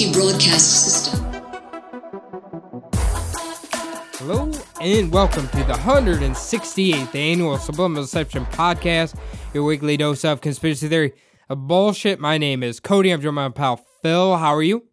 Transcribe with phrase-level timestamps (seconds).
[0.00, 1.24] Emergency broadcast system.
[4.18, 9.18] Hello and welcome to the 168th annual Subliminal Deception Podcast,
[9.54, 11.14] your weekly dose of conspiracy theory
[11.48, 12.20] of bullshit.
[12.20, 13.10] My name is Cody.
[13.10, 14.36] I'm joined by my pal Phil.
[14.36, 14.84] How are you?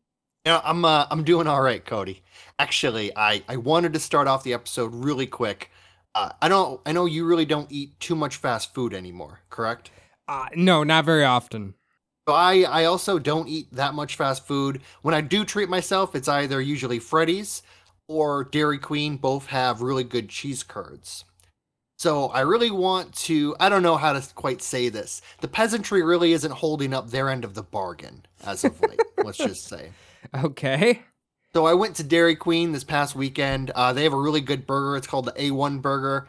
[0.45, 2.23] Yeah, I'm uh, I'm doing all right, Cody.
[2.57, 5.69] Actually, I I wanted to start off the episode really quick.
[6.13, 9.91] Uh, I don't I know you really don't eat too much fast food anymore, correct?
[10.27, 11.75] Uh, no, not very often.
[12.27, 14.81] So I I also don't eat that much fast food.
[15.01, 17.61] When I do treat myself, it's either usually Freddy's
[18.07, 19.17] or Dairy Queen.
[19.17, 21.25] Both have really good cheese curds.
[21.97, 23.55] So I really want to.
[23.59, 25.21] I don't know how to quite say this.
[25.41, 28.99] The peasantry really isn't holding up their end of the bargain as of late.
[29.17, 29.91] let's just say.
[30.33, 31.03] Okay.
[31.53, 33.69] So I went to Dairy Queen this past weekend.
[33.69, 34.97] Uh, they have a really good burger.
[34.97, 36.27] It's called the A1 Burger.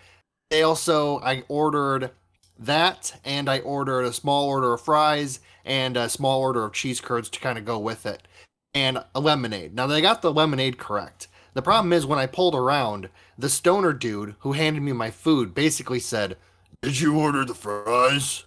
[0.50, 2.10] They also I ordered
[2.58, 7.00] that, and I ordered a small order of fries and a small order of cheese
[7.00, 8.22] curds to kind of go with it,
[8.74, 9.74] and a lemonade.
[9.74, 11.28] Now they got the lemonade correct.
[11.54, 15.54] The problem is when I pulled around, the stoner dude who handed me my food
[15.54, 16.36] basically said,
[16.82, 18.44] "Did you order the fries?"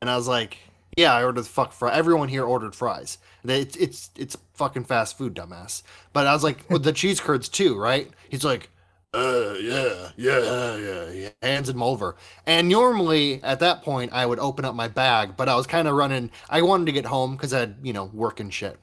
[0.00, 0.58] And I was like,
[0.96, 1.96] "Yeah, I ordered the fuck fries.
[1.96, 3.18] Everyone here ordered fries.
[3.44, 7.48] It's it's it's fucking fast food, dumbass." But I was like, "With the cheese curds
[7.48, 8.70] too, right?" He's like,
[9.12, 12.16] "Uh, yeah, yeah, yeah." He hands them over.
[12.46, 15.88] And normally at that point, I would open up my bag, but I was kind
[15.88, 16.30] of running.
[16.48, 18.78] I wanted to get home because I had you know work and shit.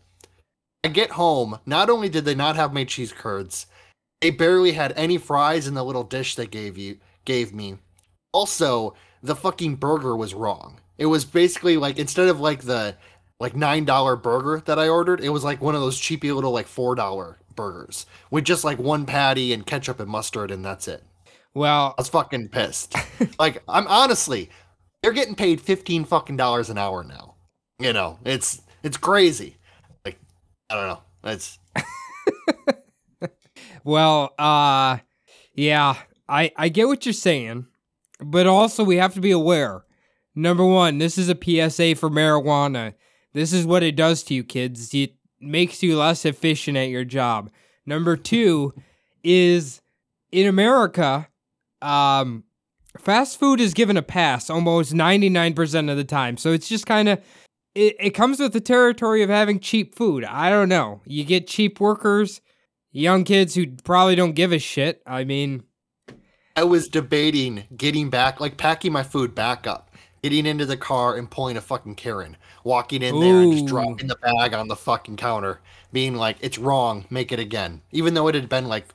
[0.83, 1.59] I get home.
[1.65, 3.67] Not only did they not have my cheese curds,
[4.21, 7.77] they barely had any fries in the little dish they gave you gave me.
[8.33, 10.79] Also, the fucking burger was wrong.
[10.97, 12.95] It was basically like instead of like the
[13.39, 16.51] like nine dollar burger that I ordered, it was like one of those cheapy little
[16.51, 20.87] like four dollar burgers with just like one patty and ketchup and mustard, and that's
[20.87, 21.03] it.
[21.53, 22.95] Well, I was fucking pissed.
[23.39, 24.49] like I'm honestly,
[25.01, 27.35] they're getting paid fifteen fucking dollars an hour now.
[27.79, 29.57] You know, it's it's crazy.
[30.05, 30.17] Like
[30.69, 31.01] I don't know.
[31.25, 31.59] It's
[33.83, 34.99] well, uh,
[35.53, 35.95] yeah,
[36.29, 37.67] I I get what you're saying,
[38.19, 39.83] but also we have to be aware.
[40.35, 42.93] Number one, this is a PSA for marijuana.
[43.33, 44.93] This is what it does to you, kids.
[44.93, 47.49] It makes you less efficient at your job.
[47.85, 48.73] Number two
[49.23, 49.81] is
[50.31, 51.27] in America,
[51.81, 52.43] um,
[52.97, 56.37] fast food is given a pass almost 99% of the time.
[56.37, 57.21] So it's just kind of,
[57.75, 60.23] it, it comes with the territory of having cheap food.
[60.25, 61.01] I don't know.
[61.05, 62.41] You get cheap workers,
[62.91, 65.01] young kids who probably don't give a shit.
[65.05, 65.63] I mean,
[66.55, 69.86] I was debating getting back, like packing my food back up,
[70.29, 74.07] getting into the car and pulling a fucking Karen, walking in there and just dropping
[74.07, 75.61] the bag on the fucking counter,
[75.91, 78.87] being like, "It's wrong, make it again," even though it had been like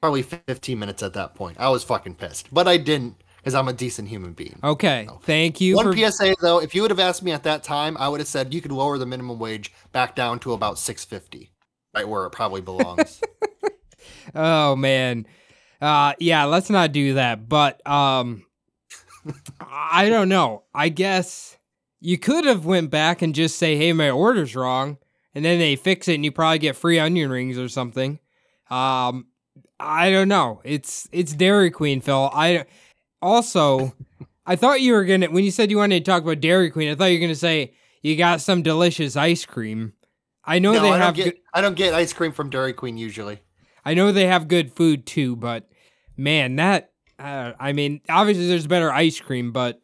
[0.00, 1.58] probably 15 minutes at that point.
[1.60, 4.58] I was fucking pissed, but I didn't because I'm a decent human being.
[4.62, 5.08] okay.
[5.22, 6.10] Thank you One for.
[6.10, 8.52] PSA though, if you would have asked me at that time, I would have said
[8.52, 11.50] you could lower the minimum wage back down to about 650,
[11.94, 13.20] right where it probably belongs.
[14.34, 15.26] Oh man.
[15.80, 17.48] Uh yeah, let's not do that.
[17.48, 18.44] But um
[19.60, 20.64] I don't know.
[20.74, 21.56] I guess
[22.00, 24.98] you could have went back and just say, "Hey, my order's wrong."
[25.34, 28.18] And then they fix it and you probably get free onion rings or something.
[28.70, 29.26] Um
[29.78, 30.60] I don't know.
[30.64, 32.30] It's it's Dairy Queen, Phil.
[32.32, 32.66] I
[33.22, 33.94] also
[34.46, 36.70] I thought you were going to when you said you wanted to talk about Dairy
[36.70, 39.92] Queen, I thought you were going to say you got some delicious ice cream.
[40.44, 42.98] I know no, they I have get I don't get ice cream from Dairy Queen
[42.98, 43.40] usually.
[43.84, 45.68] I know they have good food too, but
[46.16, 46.89] man, that
[47.20, 49.80] uh, I mean, obviously there's better ice cream, but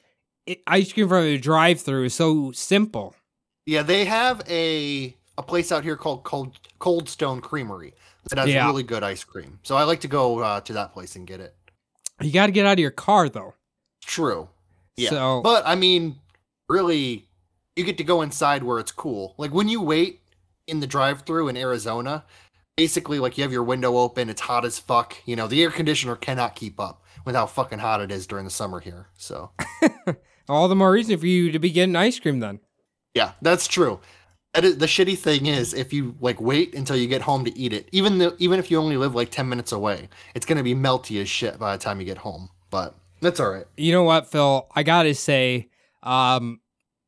[0.47, 3.15] it, ice cream from a drive-through is so simple.
[3.67, 7.93] Yeah, they have a a place out here called Cold Cold Stone Creamery
[8.31, 8.67] that has Yeah.
[8.67, 9.59] really good ice cream.
[9.65, 11.55] So I like to go uh, to that place and get it.
[12.23, 13.55] You got to get out of your car though.
[14.05, 14.49] True.
[14.97, 15.11] Yeah.
[15.11, 16.17] So- but I mean,
[16.69, 17.27] really,
[17.75, 19.35] you get to go inside where it's cool.
[19.37, 20.21] Like when you wait
[20.67, 22.25] in the drive-through in Arizona,
[22.77, 25.17] basically like you have your window open, it's hot as fuck.
[25.27, 28.47] You know, the air conditioner cannot keep up with how fucking hot it is during
[28.47, 29.09] the summer here.
[29.19, 29.51] So
[30.49, 32.61] All the more reason for you to be getting ice cream then.
[33.15, 34.01] yeah, that's true.
[34.57, 37.75] Is, the shitty thing is, if you like wait until you get home to eat
[37.75, 40.75] it, even though even if you only live like ten minutes away, it's gonna be
[40.75, 42.49] melty as shit by the time you get home.
[42.71, 43.67] But that's all right.
[43.77, 44.67] You know what, Phil?
[44.75, 45.69] I gotta say,
[46.03, 46.61] um,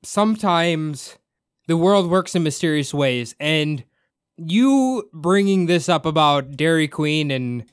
[0.03, 1.17] sometimes
[1.69, 3.35] the world works in mysterious ways.
[3.41, 3.85] And
[4.37, 7.65] you bringing this up about Dairy Queen and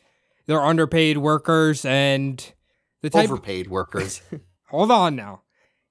[0.48, 2.54] their underpaid workers and
[3.02, 3.30] the type.
[3.30, 4.22] Overpaid workers.
[4.68, 5.42] hold on now.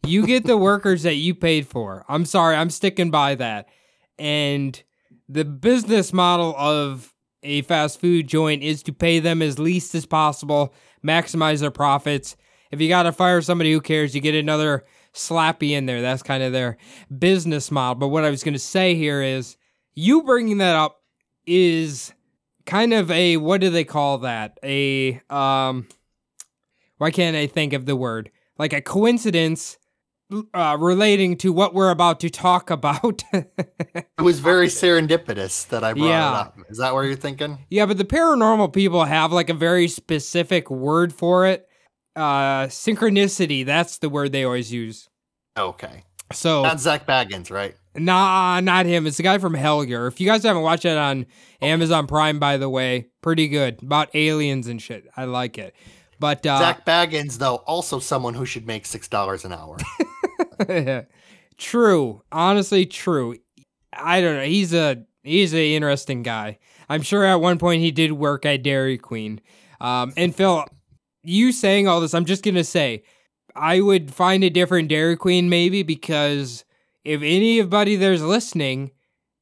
[0.07, 2.05] You get the workers that you paid for.
[2.09, 3.69] I'm sorry, I'm sticking by that.
[4.19, 4.81] And
[5.29, 10.07] the business model of a fast food joint is to pay them as least as
[10.07, 10.75] possible,
[11.05, 12.37] maximize their profits.
[12.71, 14.15] If you got to fire somebody, who cares?
[14.15, 14.85] You get another
[15.15, 16.03] slappy in there.
[16.03, 16.77] That's kind of their
[17.17, 17.95] business model.
[17.95, 19.57] But what I was going to say here is
[19.95, 21.01] you bringing that up
[21.47, 22.13] is
[22.67, 24.59] kind of a what do they call that?
[24.63, 25.87] A um
[26.99, 28.31] why can't I think of the word?
[28.59, 29.79] Like a coincidence
[30.55, 33.23] uh, relating to what we're about to talk about.
[33.33, 36.31] it was very serendipitous that I brought Yeah.
[36.31, 36.59] it up.
[36.71, 37.59] Is that what you're thinking?
[37.69, 41.69] yeah, but the paranormal people have like a very specific word for it.
[42.17, 45.09] Uh synchronicity, that's the word they always use.
[45.59, 46.05] Okay.
[46.33, 47.75] So Not Zak Bagans, right?
[47.97, 49.07] Nah, not him.
[49.07, 50.09] It's the guy from Hellier.
[50.09, 51.27] If you guys haven't watched it on
[51.63, 55.07] Amazon Prime, by the way, pretty good about aliens and shit.
[55.17, 55.75] I like it.
[56.19, 59.77] But uh, Zak Bagans, though, also someone who should make six dollars an hour.
[61.59, 63.37] true, honestly, true.
[63.93, 64.45] I don't know.
[64.45, 66.59] He's a he's an interesting guy.
[66.89, 69.41] I'm sure at one point he did work at Dairy Queen.
[69.81, 70.65] Um, and Phil,
[71.23, 73.05] you saying all this, I'm just gonna say,
[73.55, 76.65] I would find a different Dairy Queen maybe because
[77.05, 78.91] if anybody there's listening,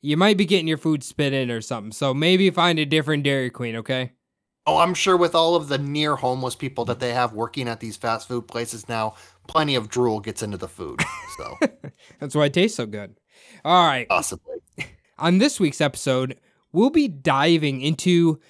[0.00, 1.93] you might be getting your food spit in or something.
[1.93, 4.12] So maybe find a different Dairy Queen, okay?
[4.67, 7.81] oh, I'm sure with all of the near homeless people that they have working at
[7.81, 9.14] these fast food places now,
[9.49, 11.00] plenty of drool gets into the food.
[11.37, 11.59] So
[12.20, 13.17] That's why it tastes so good.
[13.64, 14.09] All right.
[14.09, 14.56] possibly.
[15.19, 16.38] On this week's episode,
[16.73, 18.41] we'll be diving into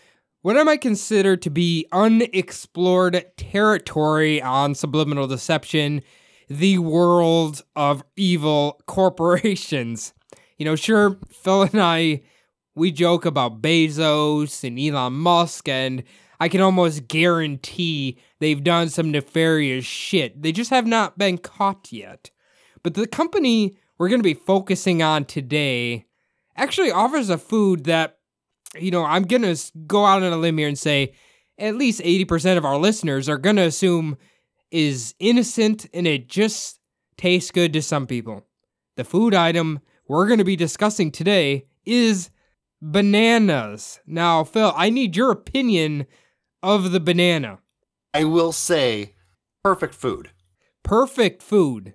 [0.42, 6.02] what I might consider to be unexplored territory on subliminal deception,
[6.58, 10.12] the world of evil corporations.
[10.58, 12.22] You know, sure, Phil and I,
[12.76, 16.04] we joke about Bezos and Elon Musk, and
[16.38, 20.40] I can almost guarantee they've done some nefarious shit.
[20.40, 22.30] They just have not been caught yet.
[22.84, 26.06] But the company we're going to be focusing on today
[26.56, 28.18] actually offers a food that,
[28.78, 29.56] you know, I'm going to
[29.88, 31.14] go out on a limb here and say
[31.58, 34.16] at least 80% of our listeners are going to assume
[34.72, 36.80] is innocent and it just
[37.16, 38.46] tastes good to some people.
[38.96, 42.30] The food item we're going to be discussing today is
[42.80, 44.00] bananas.
[44.06, 46.06] Now, Phil, I need your opinion
[46.62, 47.60] of the banana.
[48.12, 49.14] I will say,
[49.62, 50.30] perfect food.
[50.82, 51.94] Perfect food.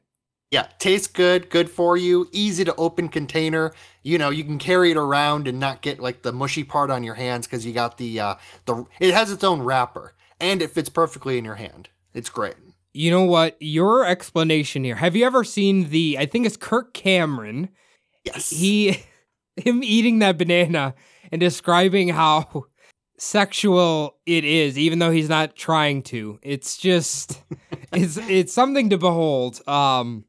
[0.49, 3.73] Yeah, tastes good, good for you, easy to open container.
[4.01, 7.03] You know, you can carry it around and not get like the mushy part on
[7.03, 8.35] your hands because you got the uh
[8.65, 11.89] the it has its own wrapper and it fits perfectly in your hand.
[12.13, 12.55] It's great.
[12.97, 13.55] You know what?
[13.59, 14.95] Your explanation here.
[14.95, 17.69] Have you ever seen the I think it's Kirk Cameron.
[18.23, 18.49] Yes.
[18.49, 19.03] He
[19.55, 20.95] him eating that banana
[21.31, 22.65] and describing how
[23.19, 26.39] sexual it is even though he's not trying to.
[26.41, 27.41] It's just
[27.93, 29.61] it's it's something to behold.
[29.67, 30.25] Um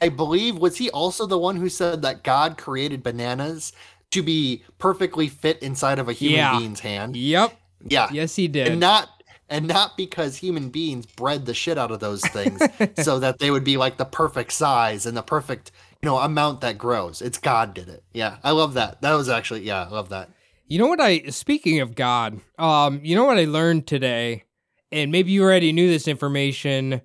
[0.00, 3.72] I believe was he also the one who said that God created bananas
[4.12, 6.58] to be perfectly fit inside of a human Yeah.
[6.58, 7.14] being's hand?
[7.14, 7.52] yep.
[7.84, 8.08] Yeah.
[8.10, 8.68] Yes he did.
[8.68, 9.08] And not
[9.50, 12.62] and not because human beings bred the shit out of those things
[13.04, 16.60] so that they would be like the perfect size and the perfect, you know, amount
[16.60, 17.20] that grows.
[17.20, 18.04] It's God did it.
[18.14, 18.38] Yeah.
[18.44, 19.02] I love that.
[19.02, 20.30] That was actually yeah, I love that.
[20.68, 24.44] You know what I speaking of God, um, you know what I learned today,
[24.92, 27.02] and maybe you already knew this information,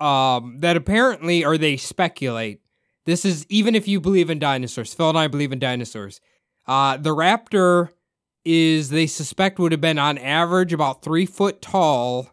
[0.00, 2.62] um, that apparently or they speculate.
[3.04, 4.94] This is even if you believe in dinosaurs.
[4.94, 6.22] Phil and I believe in dinosaurs.
[6.66, 7.90] Uh, the raptor
[8.44, 12.30] is they suspect would have been on average about three foot tall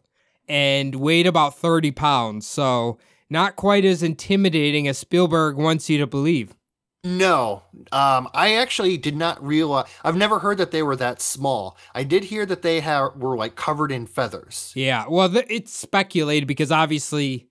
[0.48, 2.48] and weighed about 30 pounds.
[2.48, 2.98] So
[3.30, 6.56] not quite as intimidating as Spielberg wants you to believe.
[7.04, 7.64] No,
[7.94, 9.88] um, I actually did not realize.
[10.04, 11.78] I've never heard that they were that small.
[11.96, 14.74] I did hear that they ha- were like covered in feathers.
[14.76, 17.48] Yeah, well, th- it's speculated because obviously,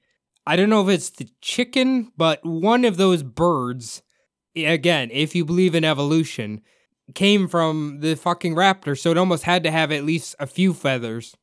[0.46, 4.02] I don't know if it's the chicken, but one of those birds,
[4.54, 6.60] again, if you believe in evolution,
[7.14, 10.74] came from the fucking raptor, so it almost had to have at least a few
[10.74, 11.36] feathers.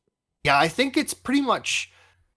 [0.44, 1.90] Yeah, I think it's pretty much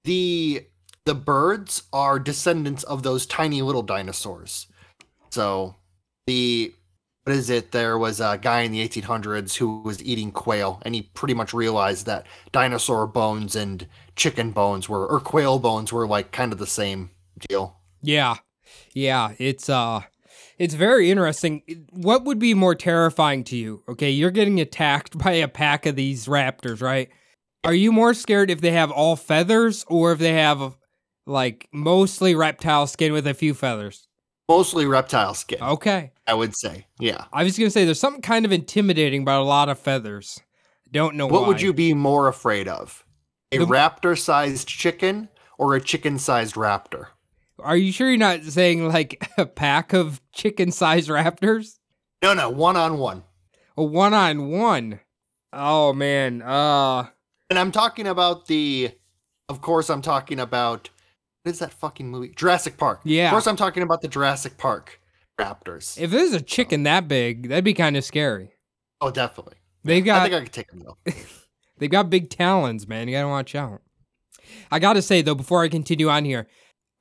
[0.03, 0.65] the
[1.05, 4.67] the birds are descendants of those tiny little dinosaurs.
[5.31, 5.75] So
[6.27, 6.73] the
[7.23, 7.71] what is it?
[7.71, 11.53] There was a guy in the 1800s who was eating quail, and he pretty much
[11.53, 16.57] realized that dinosaur bones and chicken bones were, or quail bones were like kind of
[16.57, 17.11] the same
[17.47, 17.77] deal.
[18.01, 18.37] Yeah,
[18.93, 20.01] yeah, it's uh,
[20.59, 21.63] it's very interesting.
[21.91, 23.81] What would be more terrifying to you?
[23.89, 27.09] Okay, you're getting attacked by a pack of these raptors, right?
[27.63, 30.77] Are you more scared if they have all feathers or if they have
[31.25, 34.07] like mostly reptile skin with a few feathers?
[34.47, 36.11] Mostly reptile skin, Okay.
[36.25, 36.87] I would say.
[36.99, 37.25] Yeah.
[37.33, 40.39] I was gonna say there's something kind of intimidating about a lot of feathers.
[40.91, 41.47] Don't know What why.
[41.49, 43.03] would you be more afraid of?
[43.51, 47.07] A The- raptor-sized chicken or a chicken-sized raptor?
[47.63, 51.77] Are you sure you're not saying like a pack of chicken-sized raptors?
[52.21, 53.23] No, no, one-on-one.
[53.77, 54.99] A one-on-one.
[55.53, 56.41] Oh man.
[56.41, 57.07] Uh.
[57.49, 58.91] And I'm talking about the,
[59.47, 60.89] of course, I'm talking about,
[61.43, 62.29] what is that fucking movie?
[62.35, 63.01] Jurassic Park.
[63.03, 63.25] Yeah.
[63.27, 64.99] Of course, I'm talking about the Jurassic Park
[65.39, 65.99] raptors.
[65.99, 68.51] If there's a chicken that big, that'd be kind of scary.
[69.01, 69.55] oh, definitely.
[69.83, 70.97] They I got think I could take them though.
[71.79, 73.07] They've got big talons, man.
[73.07, 73.81] You gotta watch out.
[74.69, 76.47] I gotta say though, before I continue on here,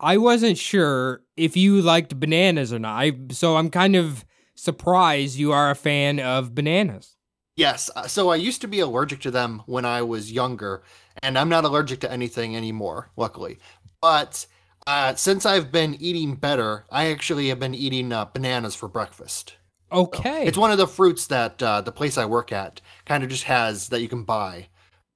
[0.01, 2.97] I wasn't sure if you liked bananas or not.
[3.01, 4.25] I so I'm kind of
[4.55, 7.17] surprised you are a fan of bananas.
[7.57, 7.91] Yes.
[7.97, 10.83] uh, So I used to be allergic to them when I was younger,
[11.23, 13.59] and I'm not allergic to anything anymore, luckily.
[14.01, 14.47] But
[14.87, 19.57] uh, since I've been eating better, I actually have been eating uh, bananas for breakfast.
[19.91, 20.47] Okay.
[20.47, 23.45] It's one of the fruits that uh, the place I work at kind of just
[23.45, 24.69] has that you can buy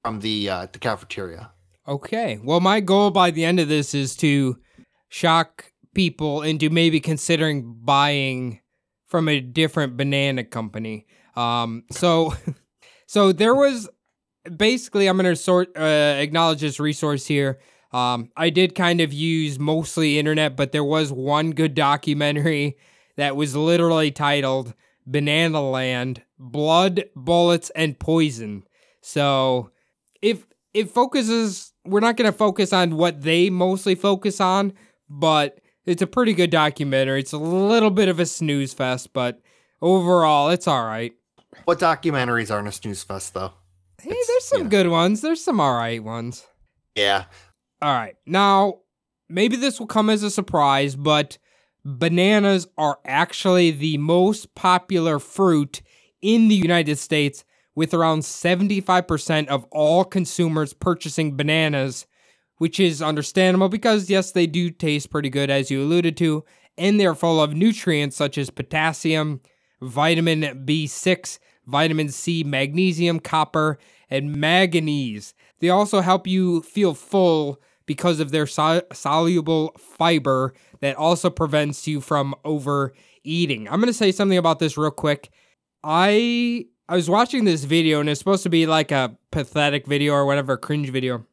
[0.03, 1.51] from the uh, the cafeteria.
[1.87, 2.39] Okay.
[2.43, 4.57] Well, my goal by the end of this is to
[5.13, 8.59] shock people into maybe considering buying
[9.05, 11.05] from a different banana company.
[11.35, 12.33] Um, so,
[13.05, 13.87] so there was
[14.57, 17.59] basically I'm gonna sort uh, acknowledge this resource here.
[17.91, 22.75] Um, I did kind of use mostly internet, but there was one good documentary
[23.17, 24.73] that was literally titled
[25.05, 28.63] "Banana Land: Blood, Bullets, and Poison."
[29.01, 29.69] So,
[30.23, 34.73] if it focuses, we're not gonna focus on what they mostly focus on,
[35.19, 37.19] but it's a pretty good documentary.
[37.19, 39.41] It's a little bit of a snooze fest, but
[39.81, 41.13] overall, it's all right.
[41.65, 43.53] What documentaries aren't a snooze fest though?
[44.01, 44.69] Hey, It's, there's some you know.
[44.69, 45.21] good ones.
[45.21, 46.45] There's some all right ones.
[46.95, 47.25] Yeah.
[47.81, 48.15] All right.
[48.25, 48.79] Now,
[49.29, 51.37] maybe this will come as a surprise, but
[51.85, 55.81] bananas are actually the most popular fruit
[56.21, 57.43] in the United States,
[57.75, 62.05] with around 75% of all consumers purchasing bananas,
[62.63, 66.45] which is understandable because, yes, they do taste pretty good, as you alluded to,
[66.77, 69.41] and they're full of nutrients such as potassium,
[69.81, 73.77] vitamin B6, vitamin C, magnesium, copper,
[74.09, 75.33] and manganese.
[75.59, 81.85] They also help you feel full because of their sol- soluble fiber that also prevents
[81.85, 83.67] you from overeating.
[83.67, 85.31] I'm going to say something about this real quick.
[85.83, 90.13] I I was watching this video and it's supposed to be like a pathetic video
[90.13, 91.25] or whatever, cringe video.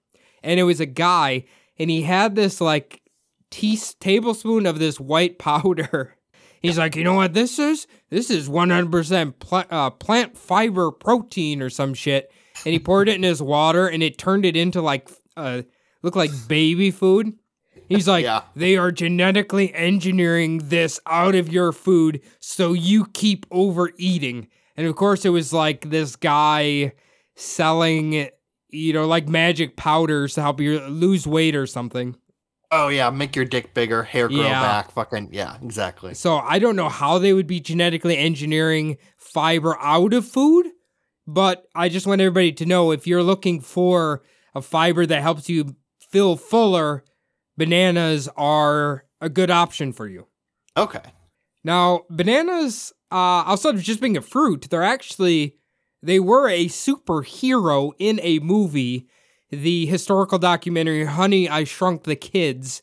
[0.43, 1.45] And it was a guy
[1.79, 3.03] and he had this like
[3.51, 6.17] tea tablespoon of this white powder.
[6.63, 7.87] He's like, you know what this is?
[8.11, 12.31] This is 100% pl- uh, plant fiber protein or some shit.
[12.67, 15.63] And he poured it in his water and it turned it into like, uh,
[16.03, 17.33] looked like baby food.
[17.89, 18.43] He's like, Yeah.
[18.55, 24.47] they are genetically engineering this out of your food so you keep overeating.
[24.77, 26.93] And of course, it was like this guy
[27.37, 28.29] selling,
[28.73, 32.17] you know, like magic powders to help you lose weight or something.
[32.73, 34.61] Oh yeah, make your dick bigger, hair grow Yeah.
[34.61, 36.15] back, fucking yeah, exactly.
[36.15, 40.69] So I don't know how they would be genetically engineering fiber out of food,
[41.27, 44.23] but I just want everybody to know if you're looking for
[44.55, 45.75] a fiber that helps you
[46.11, 47.05] feel fuller,
[47.57, 50.27] bananas are a good option for you.
[50.77, 51.03] Okay.
[51.65, 55.57] Now, bananas, uh, outside of just being a fruit, they're actually
[56.03, 59.07] they were a superhero in a movie,
[59.51, 62.83] the historical documentary Honey, I Shrunk the Kids.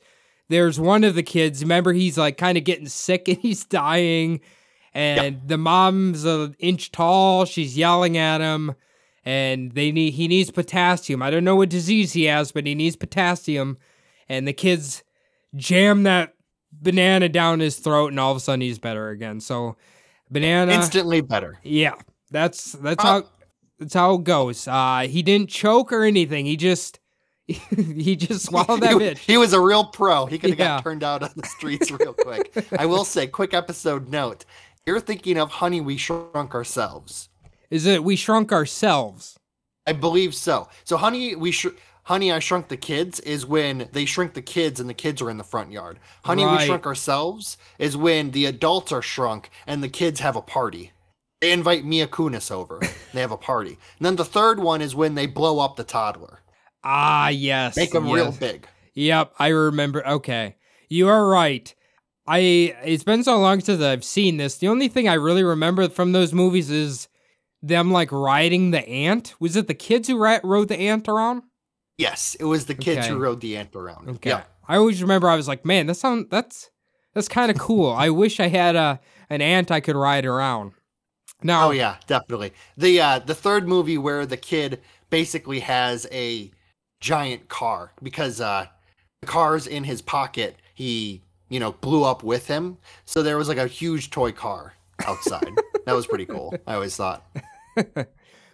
[0.49, 4.39] There's one of the kids, remember he's like kind of getting sick and he's dying
[4.93, 8.73] and the mom's an inch tall, she's yelling at him
[9.25, 11.21] and they need he needs potassium.
[11.21, 13.77] I don't know what disease he has, but he needs potassium
[14.29, 15.03] and the kids
[15.55, 16.33] jam that
[16.71, 19.39] banana down his throat and all of a sudden he's better again.
[19.39, 19.75] So
[20.31, 21.59] banana Instantly better.
[21.63, 21.95] yeah,
[22.31, 23.23] that's that's Uh, how
[23.79, 24.67] that's how it goes.
[24.67, 26.45] Uh, he didn't choke or anything.
[26.45, 26.99] He just
[27.47, 29.17] he just swallowed that he, bitch.
[29.19, 30.25] he was a real pro.
[30.25, 30.67] He could have Yeah.
[30.77, 32.51] got turned out on the streets real quick.
[32.77, 34.45] I will say, quick episode note.
[34.85, 37.29] You're thinking of Honey, We Shrunk Ourselves.
[37.69, 39.37] Is it we shrunk ourselves?
[39.85, 40.69] I believe so.
[40.85, 41.67] So Honey, we sh-
[42.03, 45.29] Honey, I Shrunk the Kids is when they shrink the kids and the kids are
[45.29, 45.99] in the front yard.
[46.23, 46.59] Honey, Right.
[46.61, 50.91] We Shrunk Ourselves is when the adults are shrunk and the kids have a party.
[51.41, 52.79] They invite Mila Kunis over.
[53.13, 53.77] They have a party.
[53.99, 56.39] And then the third one is when they blow up the toddler.
[56.83, 57.75] Ah, yes.
[57.77, 58.67] Make them real big.
[58.95, 60.05] Yep, I remember.
[60.07, 60.55] Okay,
[60.89, 61.73] you are right.
[62.25, 62.39] I
[62.83, 64.57] it's been so long since I've seen this.
[64.57, 67.07] The only thing I really remember from those movies is
[67.61, 69.35] them like riding the ant.
[69.39, 71.43] Was it the kids who ri- rode the ant around?
[71.97, 73.09] Yes, it was the kids Okay.
[73.09, 74.09] who rode the ant around.
[74.09, 74.31] Okay.
[74.31, 74.43] Yeah.
[74.67, 76.69] I always remember I was like, man, that sound that's
[77.13, 77.91] that's kind of cool.
[77.91, 80.73] I wish I had a an ant I could ride around.
[81.43, 82.53] Now, Oh yeah, definitely.
[82.77, 86.51] The uh the third movie where the kid basically has a
[86.99, 88.67] giant car because uh
[89.21, 90.57] the car's in his pocket.
[90.73, 92.77] He, you know, blew up with him.
[93.05, 94.73] So there was like a huge toy car
[95.05, 95.49] outside.
[95.85, 96.53] that was pretty cool.
[96.67, 97.25] I always thought.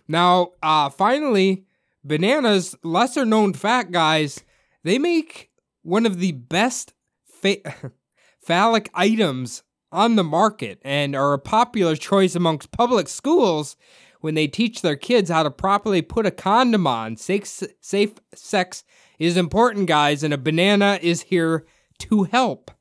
[0.07, 1.65] Now, uh, finally,
[2.03, 4.43] bananas, lesser known fact, guys,
[4.83, 5.49] they make
[5.81, 6.93] one of the best
[7.25, 7.91] fa-
[8.41, 13.75] phallic items on the market and are a popular choice amongst public schools
[14.21, 17.15] when they teach their kids how to properly put a condom on.
[17.15, 17.45] Safe,
[17.81, 18.83] safe sex
[19.19, 21.65] is important, guys, and a banana is here
[21.99, 22.71] to help.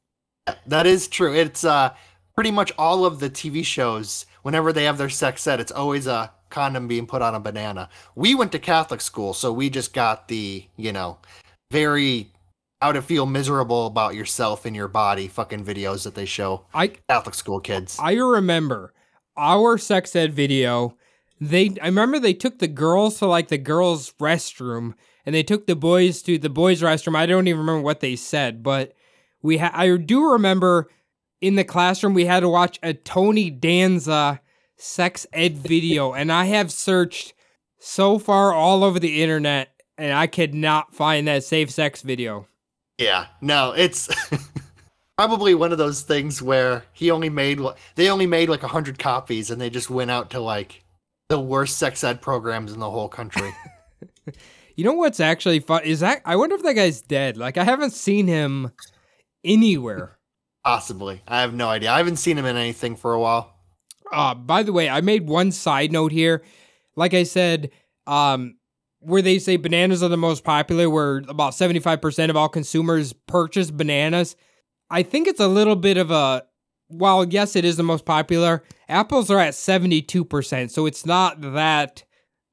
[0.66, 1.34] That is true.
[1.34, 1.94] It's uh
[2.34, 6.06] pretty much all of the TV shows whenever they have their sex ed, it's always
[6.06, 7.88] a condom being put on a banana.
[8.14, 11.18] We went to Catholic school, so we just got the, you know,
[11.70, 12.31] very
[12.82, 16.88] how to feel miserable about yourself and your body fucking videos that they show I
[16.88, 17.96] Catholic school kids.
[18.00, 18.92] I remember
[19.36, 20.96] our sex ed video.
[21.40, 25.68] They I remember they took the girls to like the girls' restroom and they took
[25.68, 27.14] the boys to the boys' restroom.
[27.14, 28.94] I don't even remember what they said, but
[29.42, 30.90] we ha- I do remember
[31.40, 34.40] in the classroom we had to watch a Tony Danza
[34.76, 37.32] sex ed video and I have searched
[37.78, 42.48] so far all over the internet and I could not find that safe sex video.
[43.02, 44.08] Yeah, no, it's
[45.18, 47.60] probably one of those things where he only made
[47.96, 50.84] they only made like a hundred copies, and they just went out to like
[51.28, 53.52] the worst sex ed programs in the whole country.
[54.76, 57.36] You know what's actually fun is that I wonder if that guy's dead.
[57.36, 58.72] Like I haven't seen him
[59.44, 60.18] anywhere.
[60.64, 61.92] Possibly, I have no idea.
[61.92, 63.54] I haven't seen him in anything for a while.
[64.10, 66.42] Uh by the way, I made one side note here.
[66.96, 67.70] Like I said,
[68.06, 68.56] um
[69.02, 73.70] where they say bananas are the most popular, where about 75% of all consumers purchase
[73.70, 74.36] bananas.
[74.90, 76.44] I think it's a little bit of a
[76.92, 82.04] while yes it is the most popular, apples are at 72%, so it's not that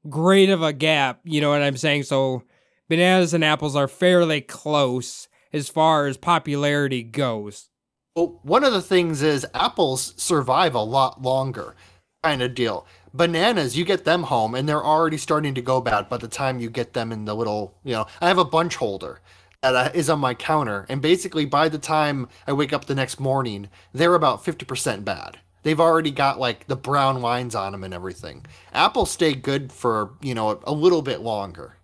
[0.08, 2.04] great of a gap, you know what I'm saying?
[2.04, 2.42] So
[2.88, 7.68] bananas and apples are fairly close as far as popularity goes.
[8.16, 11.76] Well, one of the things is apples survive a lot longer,
[12.22, 12.86] kind of deal.
[13.12, 16.60] Bananas, you get them home and they're already starting to go bad by the time
[16.60, 18.06] you get them in the little, you know.
[18.20, 19.20] I have a bunch holder
[19.62, 23.20] that uh, on my counter, and basically by the time I wake up the next
[23.20, 25.38] morning, they're about 50% bad.
[25.62, 28.46] They've already got like the brown lines on them and everything.
[28.72, 31.76] Apples stay good for, you know, a little bit longer.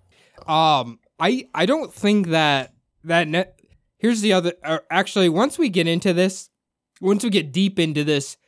[0.46, 2.72] Um, I I don't think that
[3.04, 3.52] that ne-
[3.98, 4.54] here's the other.
[4.62, 6.48] Uh, actually, once we get into this,
[7.00, 8.38] once we get deep into this,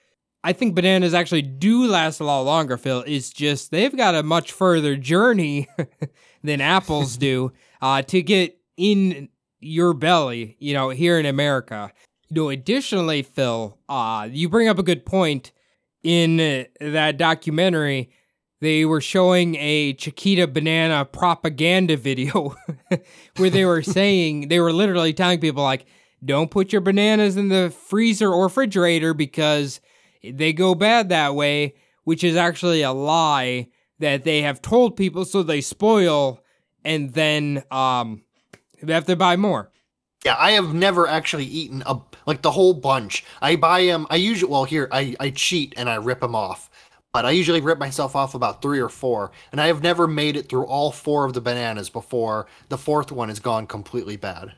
[0.48, 2.78] I think bananas actually do last a lot longer.
[2.78, 5.68] Phil It's just they've got a much further journey
[6.42, 9.28] than apples do uh, to get in
[9.60, 10.56] your belly.
[10.58, 11.92] You know, here in America.
[12.30, 15.52] You know, additionally, Phil, uh, you bring up a good point.
[16.02, 16.38] In
[16.80, 18.08] that documentary,
[18.62, 22.56] they were showing a Chiquita banana propaganda video
[23.36, 25.84] where they were saying they were literally telling people like
[26.24, 29.80] don't put your bananas in the freezer or refrigerator because
[30.22, 35.24] they go bad that way which is actually a lie that they have told people
[35.24, 36.42] so they spoil
[36.84, 38.22] and then um
[38.82, 39.70] they have to buy more
[40.24, 43.24] Yeah, I have never actually eaten a like the whole bunch.
[43.40, 44.06] I buy them.
[44.10, 46.70] I usually well here I I cheat and I rip them off,
[47.12, 50.36] but I usually rip myself off about three or four, and I have never made
[50.36, 54.52] it through all four of the bananas before the fourth one has gone completely bad.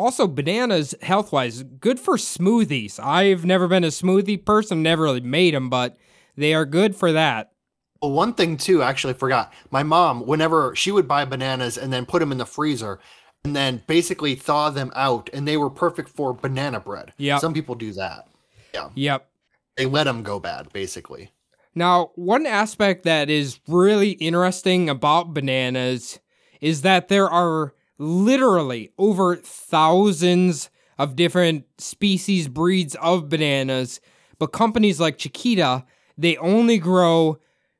[0.00, 5.20] Also bananas health wise good for smoothies i've never been a smoothie person never really
[5.20, 5.96] made them but
[6.36, 7.52] they are good for that
[8.00, 9.52] Well, one thing too, I actually forgot.
[9.70, 12.98] My mom, whenever she would buy bananas and then put them in the freezer,
[13.44, 17.12] and then basically thaw them out, and they were perfect for banana bread.
[17.18, 18.26] Yeah, some people do that.
[18.72, 18.88] Yeah.
[18.94, 19.28] Yep
[19.76, 21.30] They let them go bad, basically.
[21.74, 26.20] Now, one aspect that is really interesting about bananas
[26.60, 34.00] is that there are literally over thousands of different species, breeds of bananas,
[34.38, 35.84] but companies like Chiquita,
[36.16, 37.38] they only grow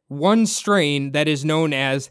[0.09, 2.11] one strain that is known as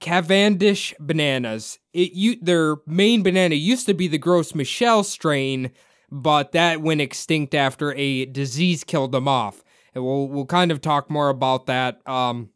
[0.00, 1.78] Cavendish bananas.
[1.94, 5.70] It you their main banana used to be the Gros Michel strain,
[6.10, 9.64] but that went extinct after a disease killed them off.
[9.94, 12.06] And we'll we'll kind of talk more about that.
[12.06, 12.50] Um,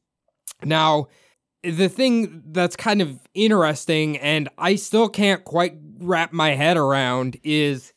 [0.62, 1.06] now,
[1.62, 7.38] the thing that's kind of interesting, and I still can't quite wrap my head around,
[7.42, 7.92] is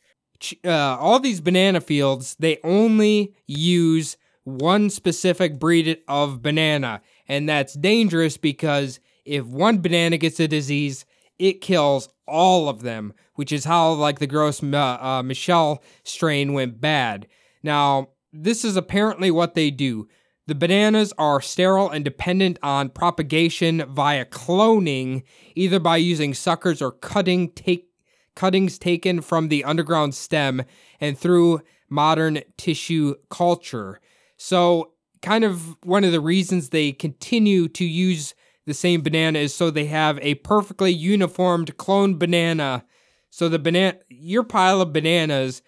[0.64, 2.36] uh, all these banana fields.
[2.38, 10.18] They only use one specific breed of banana, and that's dangerous because if one banana
[10.18, 11.06] gets a disease,
[11.38, 16.80] it kills all of them, which is how like the Gros uh, Michel strain went
[16.80, 17.26] bad.
[17.62, 20.08] Now, this is apparently what they do.
[20.46, 25.22] The bananas are sterile and dependent on propagation via cloning,
[25.54, 27.88] either by using suckers or cutting take
[28.36, 30.62] cuttings taken from the underground stem
[31.00, 34.00] and through modern tissue culture.
[34.36, 38.34] So, kind of one of the reasons they continue to use
[38.66, 42.84] the same banana is so they have a perfectly uniformed clone banana.
[43.30, 45.62] So the banana your pile of bananas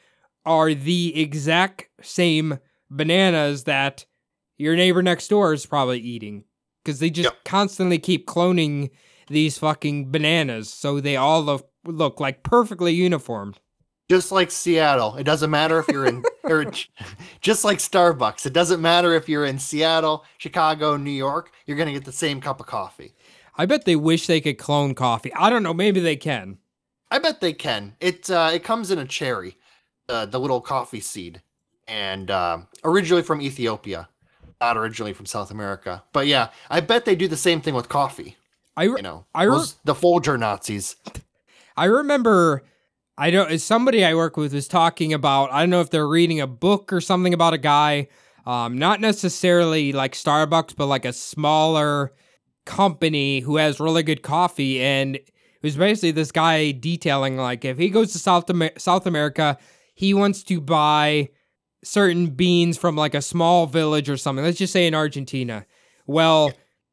[0.45, 2.59] are the exact same
[2.91, 4.05] bananas that
[4.57, 6.45] your neighbor next door is probably eating
[6.85, 7.45] because they just yep.
[7.45, 8.91] constantly keep cloning
[9.29, 13.59] these fucking bananas so they all look, look like perfectly uniformed
[14.09, 15.17] just like Seattle.
[15.17, 16.67] It doesn't matter if you're in, or
[17.41, 18.47] just like Starbucks.
[18.47, 21.53] It doesn't matter if you're in Seattle, Chicago, New York.
[21.67, 23.15] You're gonna get the same cup of coffee.
[23.57, 25.33] I bet they wish they could clone coffee.
[25.35, 25.75] I don't know.
[25.75, 26.59] Maybe they can.
[27.11, 27.97] I bet they can.
[28.01, 29.57] It uh, it comes in a cherry,
[30.09, 31.43] uh, the little coffee seed,
[31.89, 34.09] and uh, originally from Ethiopia,
[34.61, 36.03] not originally from South America.
[36.13, 38.37] But yeah, I bet they do the same thing with coffee.
[38.77, 40.97] I you know, I re- the Folger Nazis.
[41.77, 42.63] I remember
[43.19, 43.59] I don't.
[43.59, 45.51] Somebody I work with was talking about.
[45.51, 48.09] I don't know if they're reading a book or something about a guy,
[48.45, 52.13] um, not necessarily like Starbucks, but like a smaller
[52.67, 55.31] company who has really good coffee, and it
[55.63, 59.57] was basically this guy detailing like if he goes to South Amer- South America,
[59.95, 61.31] he wants to buy
[61.87, 64.45] certain beans from like a small village or something.
[64.45, 65.65] Let's just say in Argentina.
[66.07, 66.53] Well,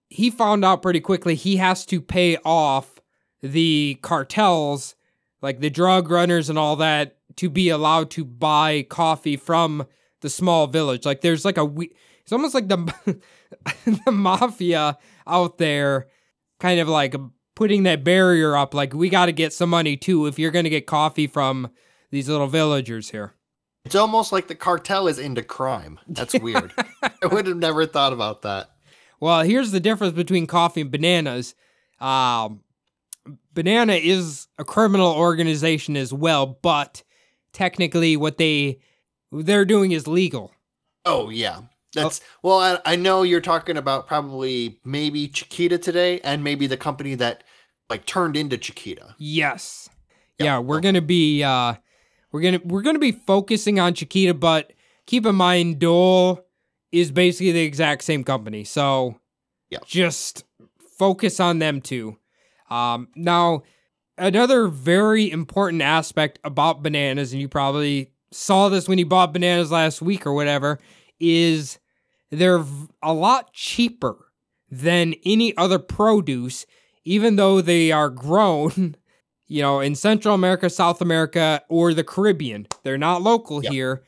[0.09, 2.99] he found out pretty quickly he has to pay off
[3.41, 4.95] the cartels
[5.41, 9.85] like the drug runners and all that to be allowed to buy coffee from
[10.21, 11.05] the small village.
[11.05, 12.77] Like there's like a we- it's almost like the
[14.05, 16.07] the mafia out there
[16.59, 17.15] kind of like
[17.55, 20.63] putting that barrier up like we got to get some money too if you're going
[20.63, 21.69] to get coffee from
[22.11, 23.33] these little villagers here.
[23.85, 25.99] It's almost like the cartel is into crime.
[26.07, 26.73] That's weird.
[27.03, 28.69] I would have never thought about that.
[29.19, 31.55] Well, here's the difference between coffee and bananas.
[31.99, 32.61] Um,
[33.53, 37.03] Banana is a criminal organization as well, but
[37.51, 38.79] technically what they
[39.31, 40.51] they're doing is legal.
[41.05, 41.61] Oh yeah.
[41.93, 42.39] That's oh.
[42.43, 47.15] well I, I know you're talking about probably maybe Chiquita today and maybe the company
[47.15, 47.43] that
[47.89, 49.15] like turned into Chiquita.
[49.17, 49.89] Yes.
[50.39, 50.45] Yep.
[50.45, 51.75] Yeah, we're going to be uh
[52.33, 54.73] we're going to we're to be focusing on Chiquita, but
[55.05, 56.45] keep in mind Dole
[56.91, 58.65] is basically the exact same company.
[58.65, 59.19] So
[59.69, 59.79] yeah.
[59.85, 60.43] just
[60.97, 62.17] focus on them too.
[62.69, 63.63] Um, now,
[64.17, 69.71] another very important aspect about bananas, and you probably saw this when you bought bananas
[69.71, 70.79] last week or whatever,
[71.19, 71.79] is
[72.31, 72.65] they're
[73.03, 74.25] a lot cheaper
[74.71, 76.65] than any other produce,
[77.05, 78.95] even though they are grown,
[79.53, 82.65] you know, in Central America, South America, or the Caribbean.
[82.81, 83.71] They're not local yep.
[83.71, 84.03] here,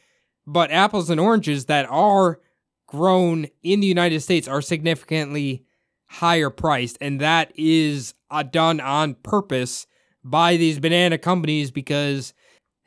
[0.48, 2.40] but apples and oranges that are
[2.88, 5.64] grown in the United States are significantly
[6.08, 9.86] higher priced, and that is uh, done on purpose
[10.24, 12.34] by these banana companies because,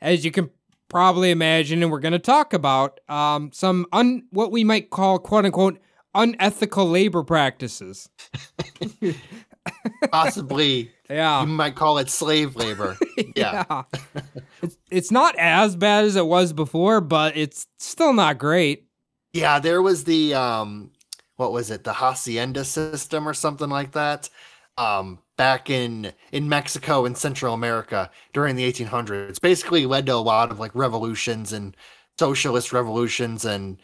[0.01, 0.49] as you can
[0.89, 5.17] probably imagine, and we're going to talk about um, some un what we might call
[5.17, 5.79] quote unquote
[6.13, 8.09] unethical labor practices.
[10.11, 11.41] Possibly, yeah.
[11.41, 12.97] You might call it slave labor.
[13.35, 13.65] Yeah.
[13.69, 13.83] yeah.
[14.61, 18.87] it's, it's not as bad as it was before, but it's still not great.
[19.33, 20.91] Yeah, there was the um
[21.35, 24.29] what was it, the hacienda system or something like that.
[24.77, 29.39] Um, back in in Mexico and Central America during the 1800s.
[29.41, 31.75] Basically led to a lot of like revolutions and
[32.17, 33.81] socialist revolutions and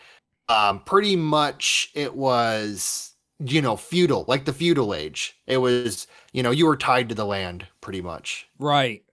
[0.49, 6.41] um, pretty much it was you know feudal like the feudal age it was you
[6.41, 9.03] know you were tied to the land pretty much right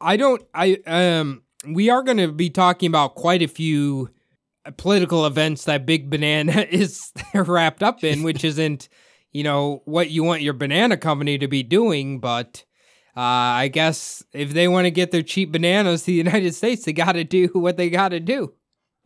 [0.00, 4.08] i don't i um we are going to be talking about quite a few
[4.76, 8.88] political events that big banana is wrapped up in which isn't
[9.32, 12.64] you know, what you want your banana company to be doing, but
[13.16, 16.84] uh, I guess if they want to get their cheap bananas to the United States,
[16.84, 18.54] they got to do what they got to do.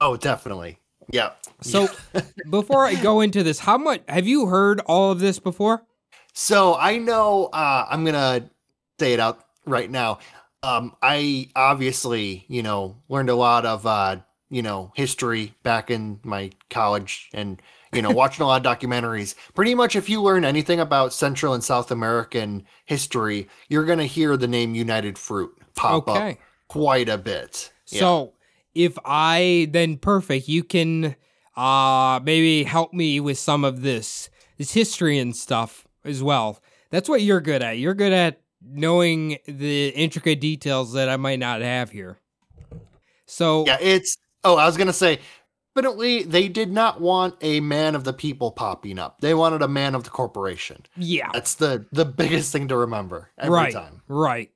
[0.00, 0.78] Oh, definitely.
[1.10, 1.32] Yeah.
[1.62, 1.88] So
[2.50, 5.84] before I go into this, how much have you heard all of this before?
[6.32, 8.48] So I know uh, I'm gonna
[8.98, 10.18] say it out right now.
[10.62, 14.16] Um, I obviously, you know, learned a lot of uh,
[14.50, 17.60] you know history back in my college and
[17.96, 19.34] you know, watching a lot of documentaries.
[19.54, 24.04] Pretty much, if you learn anything about Central and South American history, you're going to
[24.04, 26.32] hear the name United Fruit pop okay.
[26.32, 26.38] up
[26.68, 27.72] quite a bit.
[27.86, 28.32] So.
[28.76, 31.16] If I then perfect, you can
[31.56, 36.60] uh maybe help me with some of this this history and stuff as well.
[36.90, 37.78] That's what you're good at.
[37.78, 42.18] You're good at knowing the intricate details that I might not have here.
[43.26, 44.16] So Yeah, it's.
[44.44, 45.18] Oh, I was gonna say.
[45.74, 49.20] Definitely, they did not want a man of the people popping up.
[49.20, 50.86] They wanted a man of the corporation.
[50.96, 54.00] yeah, That's the the biggest thing to remember every right, time.
[54.08, 54.50] right.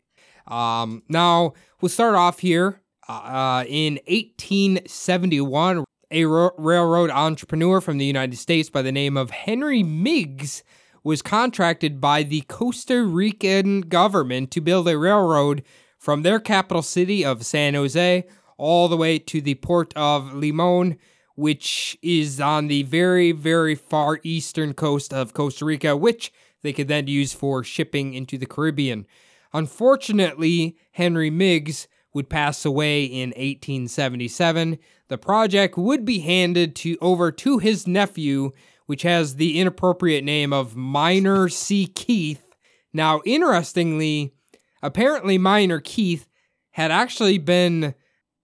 [0.46, 2.80] Um, now we'll start off here.
[3.11, 9.31] Uh, in 1871, a ro- railroad entrepreneur from the United States by the name of
[9.31, 10.62] Henry Meiggs
[11.03, 15.64] was contracted by the Costa Rican government to build a railroad
[15.99, 18.25] from their capital city of San Jose
[18.57, 20.96] all the way to the port of Limon,
[21.35, 26.87] which is on the very, very far eastern coast of Costa Rica, which they could
[26.87, 29.05] then use for shipping into the Caribbean.
[29.53, 34.79] Unfortunately, Henry Meiggs would pass away in 1877.
[35.09, 38.53] The project would be handed to over to his nephew,
[38.87, 41.87] which has the inappropriate name of Minor C.
[41.87, 42.44] Keith.
[42.92, 44.35] Now, interestingly,
[44.83, 46.27] apparently Minor Keith
[46.73, 47.94] had actually been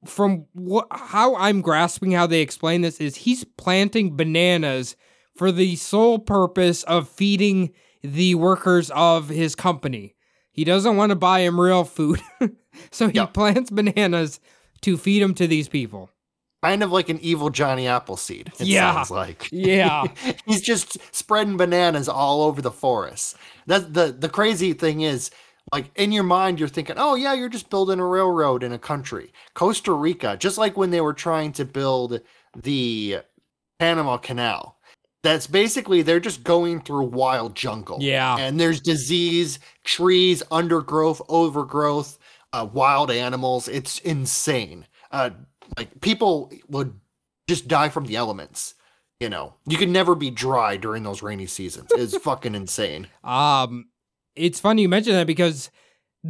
[0.05, 4.94] from what how I'm grasping how they explain this is he's planting bananas
[5.35, 10.14] for the sole purpose of feeding the workers of his company.
[10.52, 12.20] He doesn't want to buy him real food.
[12.90, 13.34] so he Yep.
[13.34, 14.40] plants bananas
[14.82, 16.10] to feed them to these people.
[16.62, 18.52] Kind of like an evil Johnny Appleseed.
[18.58, 18.94] It Yeah.
[18.94, 19.48] sounds like.
[19.52, 20.04] Yeah.
[20.46, 23.36] He's just spreading bananas all over the forest.
[23.66, 25.30] That the the crazy thing is,
[25.72, 28.78] like in your mind, you're thinking, oh yeah, you're just building a railroad in a
[28.78, 29.32] country.
[29.54, 32.20] Costa Rica, just like when they were trying to build
[32.60, 33.18] the
[33.78, 34.76] Panama Canal.
[35.22, 37.98] That's basically they're just going through wild jungle.
[38.00, 38.36] Yeah.
[38.38, 42.16] And there's disease, trees, undergrowth, overgrowth,
[42.56, 43.68] uh, wild animals.
[43.68, 44.86] It's insane.
[45.10, 45.30] Uh,
[45.76, 46.98] like people would
[47.48, 48.74] just die from the elements.
[49.20, 51.88] You know, you could never be dry during those rainy seasons.
[51.92, 53.08] It's fucking insane.
[53.24, 53.86] Um,
[54.34, 55.70] it's funny you mention that because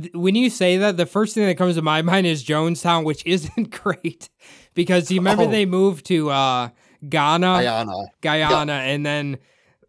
[0.01, 3.05] th- when you say that, the first thing that comes to my mind is Jonestown,
[3.05, 4.29] which isn't great
[4.75, 5.51] because you remember Oh.
[5.51, 6.69] they moved to uh,
[7.09, 7.93] Ghana, Guyana.
[8.21, 9.39] Guyana, and then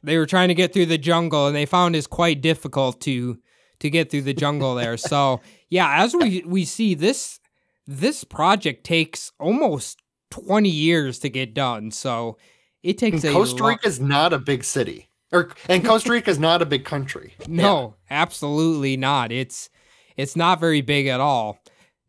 [0.01, 3.37] they were trying to get through the jungle, and they found it's quite difficult to
[3.79, 4.97] to get through the jungle there.
[4.97, 5.39] So
[5.69, 7.39] yeah, as we we see this
[7.85, 11.91] this project takes almost twenty years to get done.
[11.91, 12.37] So
[12.83, 15.09] it takes And a Costa lo- is not a big city.
[15.31, 17.33] Or and Costa Rica is not a big country.
[17.47, 19.31] No, absolutely not.
[19.31, 19.69] It's
[20.15, 21.59] it's not very big at all.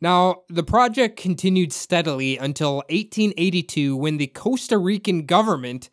[0.00, 5.90] Now, the project continued steadily until 1882 when the Costa Rican government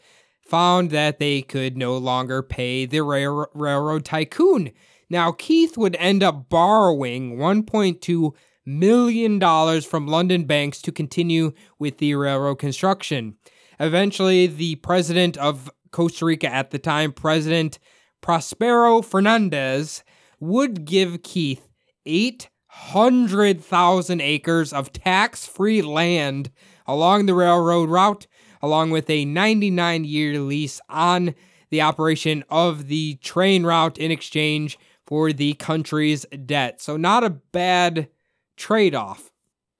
[0.47, 4.71] found that they could no longer pay the rail- railroad tycoon.
[5.09, 8.33] Now, Keith would end up borrowing 1.2
[8.65, 13.35] million dollars from London banks to continue with the railroad construction.
[13.79, 17.77] Eventually, the president of Costa Rica at the time, President
[18.21, 20.03] Prospero Fernandez,
[20.39, 21.67] would give Keith
[22.05, 26.51] 800,000 acres of tax free land
[26.87, 28.27] along the railroad route,
[28.61, 31.35] along with a 99 year lease on
[31.69, 36.81] the operation of the train route in exchange for the country's debt.
[36.81, 38.09] So, not a bad
[38.57, 39.31] trade off.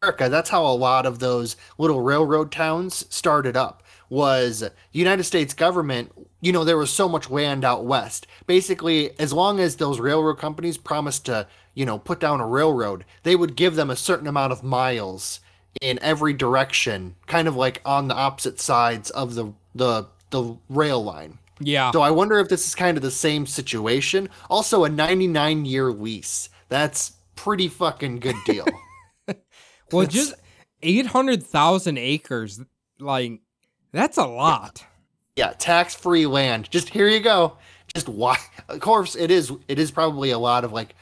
[0.02, 3.82] America, that's how a lot of those little railroad towns started up.
[4.10, 6.12] Was the United States government,
[6.42, 8.28] you know, there was so much land out west.
[8.46, 13.04] Basically, as long as those railroad companies promised to, you know, put down a railroad,
[13.24, 15.40] they would give them a certain amount of miles
[15.82, 21.04] in every direction, kind of like on the opposite sides of the the the rail
[21.04, 21.40] line.
[21.60, 21.92] Yeah.
[21.92, 24.30] So I wonder if this is kind of the same situation.
[24.50, 26.50] Also, a 99 year lease.
[26.70, 28.66] That's pretty fucking good deal.
[29.92, 30.34] Well, That's- just
[30.82, 32.60] 800,000 acres,
[33.00, 33.40] like,
[33.92, 34.84] that's a lot.
[35.36, 36.70] yeah, tax free land.
[36.72, 37.58] Just here you go.
[37.94, 38.38] Just why?
[38.68, 39.52] Of course, it is.
[39.68, 40.96] It is probably a lot of like,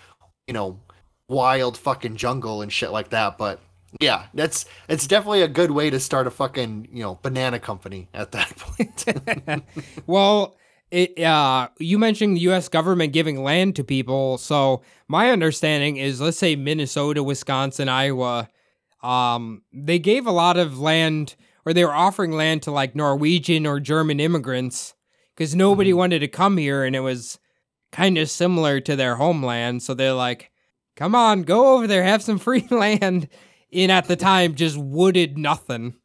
[0.48, 0.80] you know,
[1.30, 3.38] wild fucking jungle and shit like that.
[3.38, 3.62] But
[4.00, 8.10] yeah, that's it's definitely a good way to start a fucking you know banana company
[8.14, 9.64] at that point.
[10.08, 10.56] Well,
[10.92, 12.70] it, uh, you mentioned the U.S.
[12.70, 14.38] government giving land to people.
[14.38, 18.48] So my understanding is, let's say Minnesota, Wisconsin, Iowa,
[19.02, 23.66] um, they gave a lot of land, or they were offering land to like Norwegian
[23.66, 24.94] or German immigrants
[25.36, 27.40] because nobody wanted to come here, and it was
[27.92, 29.82] kind of similar to their homeland.
[29.82, 30.52] So they're like,
[30.96, 33.28] "Come on, go over there, have some free land."
[33.74, 35.96] In at the time, just wooded nothing.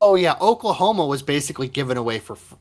[0.00, 2.36] oh yeah, Oklahoma was basically given away for.
[2.36, 2.58] for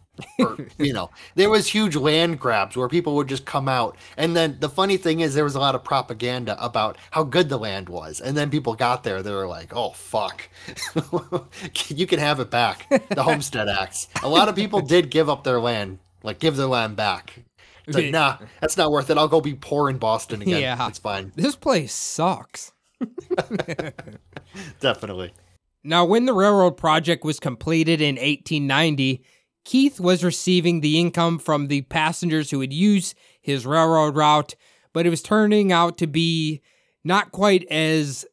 [0.78, 4.58] you know, there was huge land grabs where people would just come out, and then
[4.60, 7.90] the funny thing is, there was a lot of propaganda about how good the land
[7.90, 10.48] was, and then people got there, they were like, "Oh fuck,
[11.88, 14.08] you can have it back." The Homestead Acts.
[14.22, 17.44] A lot of people did give up their land, like give their land back,
[17.88, 19.18] It's like, nah, that's not worth it.
[19.18, 20.62] I'll go be poor in Boston again.
[20.62, 20.88] Yeah.
[20.88, 21.34] It's fine.
[21.36, 22.72] This place sucks.
[24.80, 25.34] Definitely.
[25.84, 29.24] Now, when the railroad project was completed in 1890,
[29.66, 34.56] Keith was receiving the income from the passengers who would use his railroad route,
[34.94, 36.62] but it was turning out to be
[37.04, 38.26] not quite as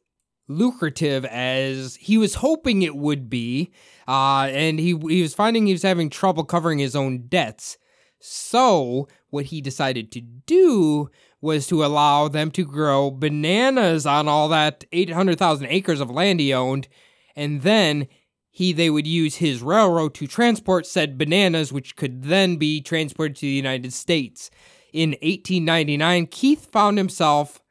[0.47, 3.71] lucrative as he was hoping it would be.
[4.07, 7.77] Uh, and he, he was finding he was having trouble covering his own debts.
[8.19, 11.09] So, what he decided to do
[11.41, 16.53] was to allow them to grow bananas on all that 800,000 acres of land he
[16.53, 16.87] owned.
[17.35, 18.07] And then
[18.51, 23.37] he they would use his railroad to transport said bananas, which could then be transported
[23.37, 24.51] to the United States.
[24.93, 27.61] In 1899, Keith found himself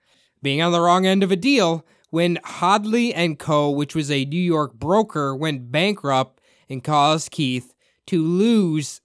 [0.43, 4.25] being on the wrong end of a deal when Hoadley and Co., which was a
[4.25, 7.75] New York broker, went bankrupt and caused Keith
[8.07, 9.01] to lose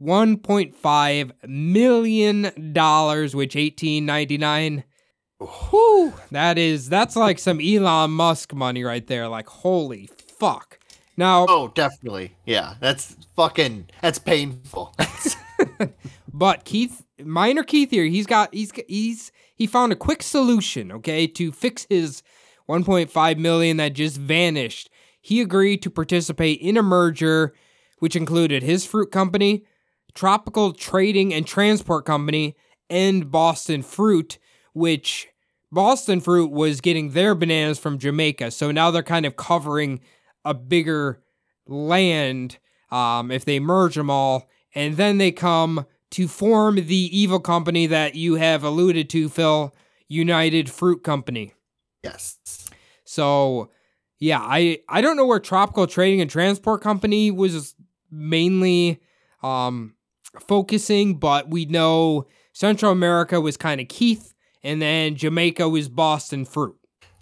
[0.00, 4.84] 1.5 million dollars, which 1899
[5.40, 9.28] Whew, that is that's like some Elon Musk money right there.
[9.28, 10.78] Like holy fuck.
[11.16, 12.36] Now, Oh, definitely.
[12.46, 13.88] Yeah, that's fucking.
[14.02, 14.94] That's painful.
[16.32, 21.26] but Keith, minor Keith here, he's got he's he's he found a quick solution, okay,
[21.26, 22.22] to fix his
[22.68, 24.90] 1.5 million that just vanished.
[25.20, 27.54] He agreed to participate in a merger
[27.98, 29.64] which included his fruit company,
[30.14, 32.56] Tropical Trading and Transport Company,
[32.90, 34.38] and Boston Fruit,
[34.72, 35.28] which
[35.70, 38.50] Boston Fruit was getting their bananas from Jamaica.
[38.50, 40.00] So now they're kind of covering
[40.44, 41.22] a bigger
[41.66, 42.58] land
[42.90, 44.48] um, if they merge them all.
[44.74, 49.74] And then they come to form the evil company that you have alluded to, Phil
[50.08, 51.52] United Fruit Company.
[52.02, 52.38] yes.
[53.04, 53.70] So,
[54.18, 57.74] yeah, I I don't know where Tropical Trading and Transport Company was
[58.10, 59.00] mainly
[59.42, 59.94] um
[60.40, 66.44] focusing, but we know Central America was kind of Keith and then Jamaica was Boston
[66.44, 66.76] Fruit.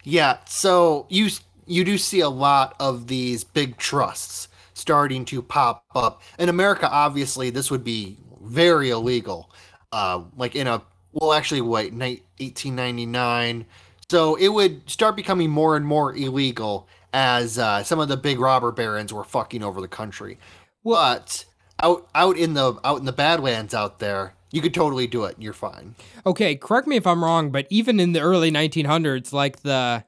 [0.04, 0.38] Yeah.
[0.46, 1.28] So you
[1.66, 6.88] you do see a lot of these big trusts starting to pop up in America.
[6.90, 9.50] Obviously, this would be very illegal.
[9.92, 13.64] Uh, like in a well, actually, wait, ni- 1899.
[14.10, 18.38] So it would start becoming more and more illegal as uh, some of the big
[18.38, 20.38] robber barons were fucking over the country.
[20.84, 21.44] but
[21.82, 25.34] out out in the out in the Badlands out there, you could totally do it.
[25.34, 25.94] and You're fine.
[26.24, 30.04] Okay, correct me if I'm wrong, but even in the early 1900s like the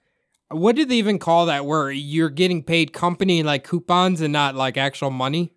[0.50, 4.54] what did they even call that where you're getting paid company like coupons and not
[4.54, 5.52] like actual money?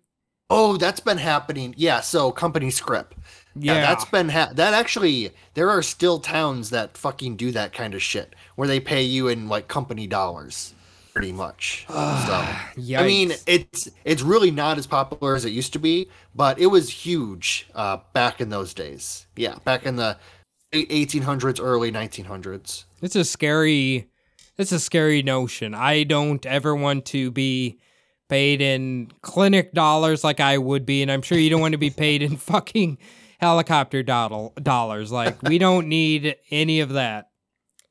[0.50, 1.74] Oh, that's been happening.
[1.78, 3.14] Yeah, so company script.
[3.56, 3.80] Yeah, Yeah.
[3.80, 5.30] that's been ha- that actually.
[5.54, 9.28] There are still towns that fucking do that kind of shit where they pay you
[9.28, 10.74] in like company dollars,
[11.12, 11.86] pretty much.
[11.88, 16.58] so, I mean, it's it's really not as popular as it used to be, but
[16.58, 19.26] it was huge uh, back in those days.
[19.36, 20.16] Yeah, back in the
[20.72, 22.84] 1800s, early 1900s.
[23.02, 24.08] It's a scary
[24.58, 25.74] it's a scary notion.
[25.74, 27.78] I don't ever want to be
[28.28, 31.78] paid in clinic dollars like I would be, and I'm sure you don't want to
[31.78, 32.98] be paid in fucking
[33.38, 35.10] helicopter doll- dollars.
[35.10, 37.30] Like we don't need any of that.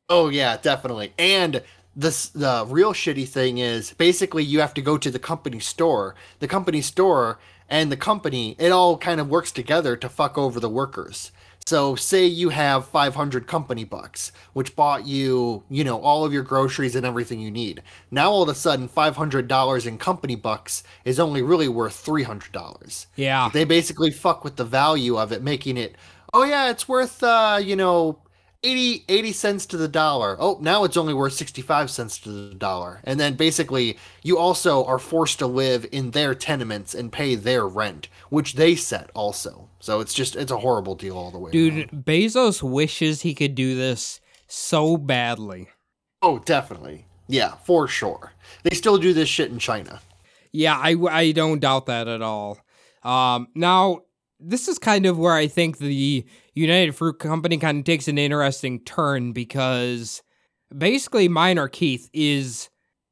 [0.09, 1.13] Oh yeah, definitely.
[1.17, 1.63] And
[1.95, 6.15] this the real shitty thing is basically you have to go to the company store.
[6.39, 10.59] The company store and the company, it all kind of works together to fuck over
[10.59, 11.31] the workers.
[11.65, 16.43] So say you have 500 company bucks, which bought you, you know, all of your
[16.43, 17.83] groceries and everything you need.
[18.09, 23.05] Now all of a sudden $500 in company bucks is only really worth $300.
[23.15, 23.49] Yeah.
[23.53, 25.95] They basically fuck with the value of it, making it,
[26.33, 28.19] oh yeah, it's worth, uh, you know,
[28.63, 30.37] 80, 80 cents to the dollar.
[30.39, 33.01] Oh, now it's only worth 65 cents to the dollar.
[33.03, 37.67] And then basically, you also are forced to live in their tenements and pay their
[37.67, 39.69] rent, which they set also.
[39.79, 41.51] So it's just, it's a horrible deal all the way.
[41.51, 42.05] Dude, around.
[42.05, 45.69] Bezos wishes he could do this so badly.
[46.21, 47.05] Oh, definitely.
[47.27, 48.33] Yeah, for sure.
[48.63, 50.01] They still do this shit in China.
[50.51, 52.59] Yeah, I, I don't doubt that at all.
[53.03, 54.01] Um, now,
[54.41, 58.17] this is kind of where I think the United Fruit Company kind of takes an
[58.17, 60.21] interesting turn because
[60.75, 62.69] basically Minor Keith is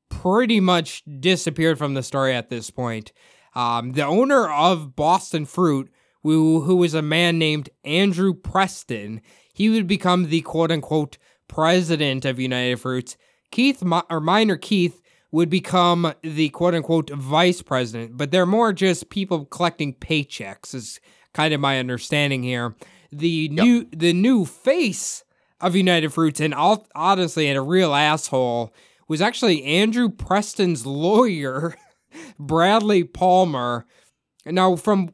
[0.09, 3.11] pretty much disappeared from the story at this point.
[3.55, 5.91] Um, the owner of Boston Fruit,
[6.23, 9.21] who, who was a man named Andrew Preston,
[9.53, 11.17] he would become the quote unquote
[11.47, 13.17] president of United Fruits.
[13.51, 15.01] Keith, or Minor Keith,
[15.31, 20.99] would become the quote unquote vice president, but they're more just people collecting paychecks,
[21.39, 22.75] kind of my understanding here.
[23.13, 25.23] The new the new face
[25.61, 28.73] of United Fruits, and all, honestly, and a real asshole,
[29.07, 31.75] was actually Andrew Preston's lawyer,
[32.39, 33.85] Bradley Palmer.
[34.45, 35.11] Now, from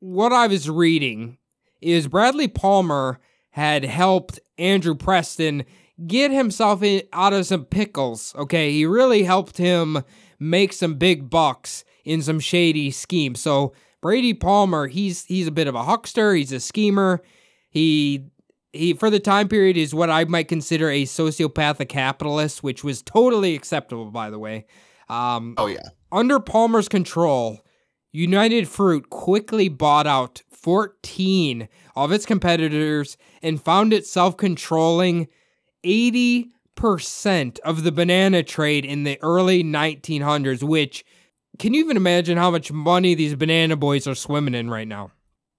[0.00, 1.36] what I was reading,
[1.82, 3.20] is Bradley Palmer
[3.50, 5.64] had helped Andrew Preston
[6.06, 8.34] get himself in, out of some pickles.
[8.36, 10.02] Okay, he really helped him
[10.38, 13.34] make some big bucks in some shady scheme.
[13.34, 16.34] So Brady Palmer, he's he's a bit of a huckster.
[16.34, 17.22] He's a schemer.
[17.70, 18.24] He
[18.72, 23.02] he for the time period is what I might consider a sociopathic capitalist, which was
[23.02, 24.66] totally acceptable, by the way.
[25.08, 25.88] Um, Oh yeah.
[26.12, 27.60] under Palmer's control,
[28.12, 35.28] United Fruit quickly bought out 14 of its competitors and found itself controlling
[35.84, 41.04] 80% of the banana trade in the early 1900s, which
[41.58, 45.10] can you even imagine how much money these banana boys are swimming in right now?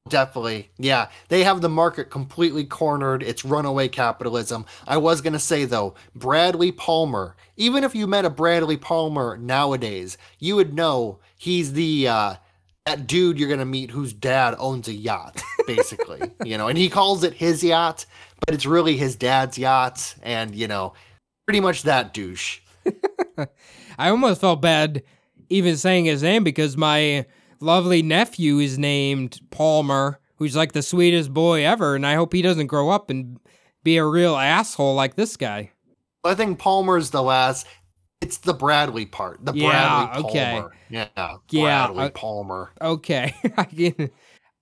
[0.09, 0.69] Definitely.
[0.77, 1.09] Yeah.
[1.27, 3.23] They have the market completely cornered.
[3.23, 4.65] It's runaway capitalism.
[4.87, 9.37] I was going to say, though, Bradley Palmer, even if you met a Bradley Palmer
[9.37, 12.35] nowadays, you would know he's the, uh,
[12.85, 16.21] that dude you're going to meet whose dad owns a yacht, basically.
[16.45, 18.05] you know, and he calls it his yacht,
[18.45, 20.15] but it's really his dad's yacht.
[20.23, 20.93] And, you know,
[21.45, 22.59] pretty much that douche.
[23.97, 25.03] I almost felt bad
[25.49, 27.25] even saying his name because my
[27.59, 32.41] lovely nephew is named Palmer, who's like the sweetest boy ever, and I hope he
[32.41, 33.39] doesn't grow up and
[33.83, 35.71] be a real asshole like this guy.
[36.23, 37.67] I think Palmer's the last.
[38.19, 39.45] It's the Bradley part.
[39.45, 40.51] The Yeah, Bradley okay.
[40.53, 40.73] Palmer.
[40.89, 41.07] Yeah.
[41.49, 42.71] Yeah, Bradley uh, Palmer.
[42.81, 43.33] Okay.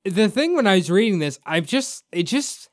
[0.06, 2.70] The thing when I was reading this, I just it just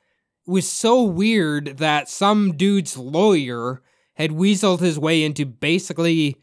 [0.46, 3.80] was so weird that some dude's lawyer
[4.16, 6.36] had weaseled his way into basically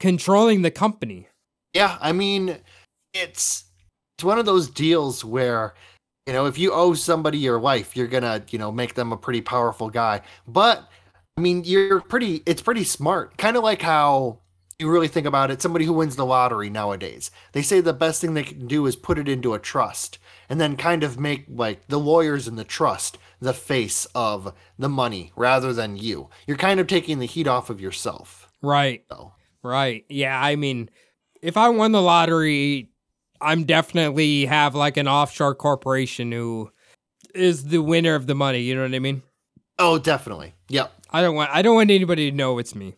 [0.00, 1.28] controlling the company.
[1.74, 2.56] Yeah, I mean,
[3.14, 3.64] it's
[4.18, 5.74] it's one of those deals where
[6.26, 9.16] you know if you owe somebody your life, you're gonna you know make them a
[9.16, 10.22] pretty powerful guy.
[10.48, 10.88] But
[11.36, 12.42] I mean, you're pretty.
[12.46, 13.36] It's pretty smart.
[13.38, 14.40] Kind of like how
[14.78, 15.62] you really think about it.
[15.62, 18.96] Somebody who wins the lottery nowadays, they say the best thing they can do is
[18.96, 22.64] put it into a trust, and then kind of make like the lawyers in the
[22.64, 26.28] trust the face of the money rather than you.
[26.46, 28.50] You're kind of taking the heat off of yourself.
[28.60, 29.04] Right.
[29.10, 29.32] So.
[29.62, 30.04] Right.
[30.08, 30.90] Yeah, I mean,
[31.42, 32.88] if I won the lottery,
[33.40, 36.70] I'm definitely have like an offshore corporation who
[37.34, 39.22] is the winner of the money, you know what I mean?
[39.78, 40.54] Oh, definitely.
[40.68, 40.92] Yep.
[41.10, 42.96] I don't want I don't want anybody to know it's me.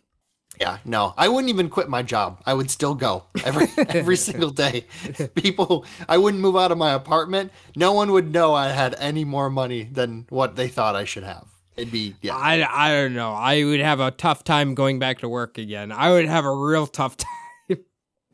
[0.61, 2.41] Yeah, no, I wouldn't even quit my job.
[2.45, 4.87] I would still go every every single day.
[5.35, 7.53] People, I wouldn't move out of my apartment.
[7.75, 11.25] No one would know I had any more money than what they thought I should
[11.25, 11.47] have.
[11.77, 12.37] It'd be yeah.
[12.37, 13.33] I, I don't know.
[13.33, 15.91] I would have a tough time going back to work again.
[15.93, 17.17] I would have a real tough
[17.69, 17.79] time.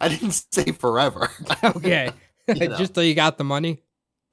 [0.01, 1.29] I didn't say forever.
[1.65, 2.11] okay.
[2.49, 2.79] You know.
[2.79, 3.83] Just till you got the money.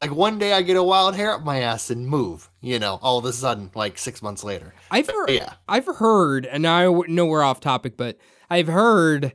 [0.01, 2.49] like one day I get a wild hair up my ass and move.
[2.61, 4.73] You know, all of a sudden, like six months later.
[4.89, 5.51] I've heard, Yeah.
[5.67, 8.17] I've heard, and I know we're off topic, but
[8.49, 9.33] I've heard,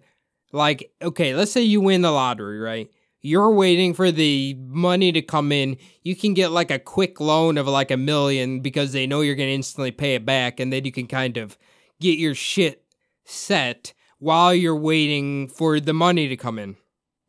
[0.51, 2.91] like, okay, let's say you win the lottery, right?
[3.23, 5.77] You're waiting for the money to come in.
[6.03, 9.35] You can get like a quick loan of like a million because they know you're
[9.35, 11.59] going to instantly pay it back, and then you can kind of
[12.01, 12.85] get your shit
[13.25, 16.77] set while you're waiting for the money to come in.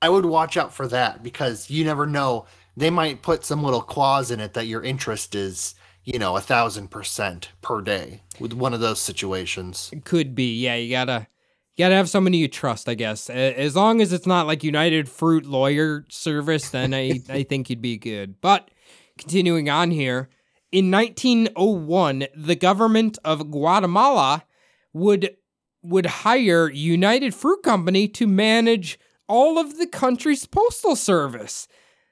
[0.01, 2.45] I would watch out for that because you never know.
[2.77, 5.75] They might put some little clause in it that your interest is,
[6.05, 9.89] you know, a thousand percent per day with one of those situations.
[9.91, 10.75] It could be, yeah.
[10.75, 11.27] You gotta,
[11.81, 13.27] you gotta have somebody you trust, I guess.
[13.27, 17.81] As long as it's not like United Fruit Lawyer Service, then I, I think you'd
[17.81, 18.39] be good.
[18.39, 18.69] But
[19.17, 20.29] continuing on here,
[20.71, 24.43] in 1901, the government of Guatemala
[24.93, 25.35] would
[25.81, 31.67] would hire United Fruit Company to manage all of the country's postal service.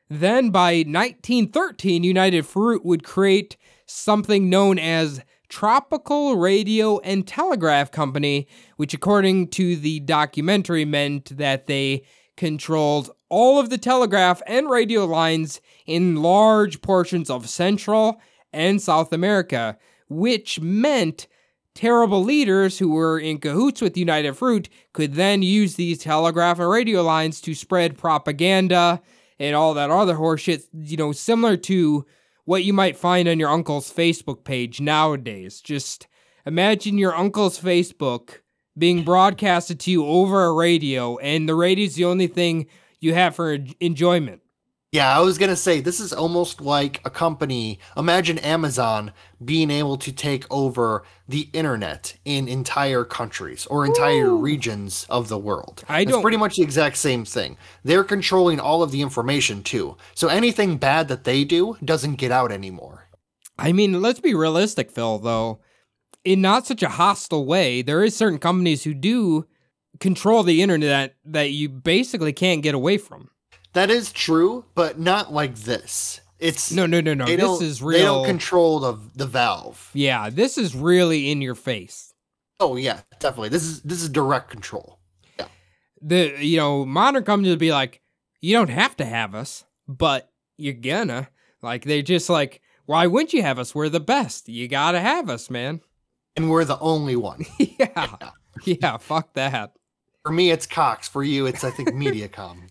[0.09, 3.55] Then by 1913, United Fruit would create
[3.85, 8.47] something known as Tropical Radio and Telegraph Company,
[8.77, 12.03] which, according to the documentary, meant that they
[12.37, 18.21] controlled all of the telegraph and radio lines in large portions of Central
[18.53, 19.77] and South America,
[20.07, 21.27] which meant
[21.75, 26.69] terrible leaders who were in cahoots with United Fruit could then use these telegraph and
[26.69, 29.01] radio lines to spread propaganda
[29.39, 32.05] and all that other horseshit, you know, similar to
[32.49, 35.61] what you might find on your uncle's Facebook page nowadays.
[35.61, 36.07] Just
[36.47, 38.39] imagine your uncle's Facebook
[38.75, 42.65] being broadcasted to you over a radio, and the radio's the only thing
[42.99, 44.41] you have for enjoyment.
[44.91, 47.79] Yeah, I was gonna say this is almost like a company.
[47.95, 49.11] Imagine Amazon
[49.45, 55.37] being able to take over the internet in entire countries or entire regions of the
[55.37, 55.83] world.
[55.87, 57.55] I it's don't- pretty much the exact same thing.
[57.83, 59.95] They're controlling all of the information too.
[60.15, 63.09] So anything bad that they do doesn't get out anymore.
[63.59, 65.59] I mean, let's be realistic, Phil, though.
[66.25, 69.45] In not such a hostile way, there is certain companies who do
[69.99, 73.29] control the internet that you basically can't get away from.
[73.73, 76.21] That is true, but not like this.
[76.39, 77.25] It's No, no, no, no.
[77.25, 78.15] They This is They real.
[78.23, 79.89] don't control the the valve.
[79.93, 82.13] yeah, this is really in your face.
[82.59, 83.49] Oh yeah, definitely.
[83.49, 84.99] This is this is direct control.
[85.37, 85.47] Yeah.
[86.01, 88.01] The you know modern companies would be like,
[88.41, 91.29] you don't have to have us, but you're gonna.
[91.61, 93.75] Like they just like, why wouldn't you have us?
[93.75, 94.47] We're the best.
[94.49, 95.81] You gotta have us, man.
[96.37, 97.45] And we're the only one.
[97.59, 98.15] yeah,
[98.63, 98.97] yeah.
[98.97, 99.73] Fuck that.
[100.23, 101.07] For me, it's Cox.
[101.09, 102.61] For you, it's I think MediaCom.
[102.61, 102.69] right?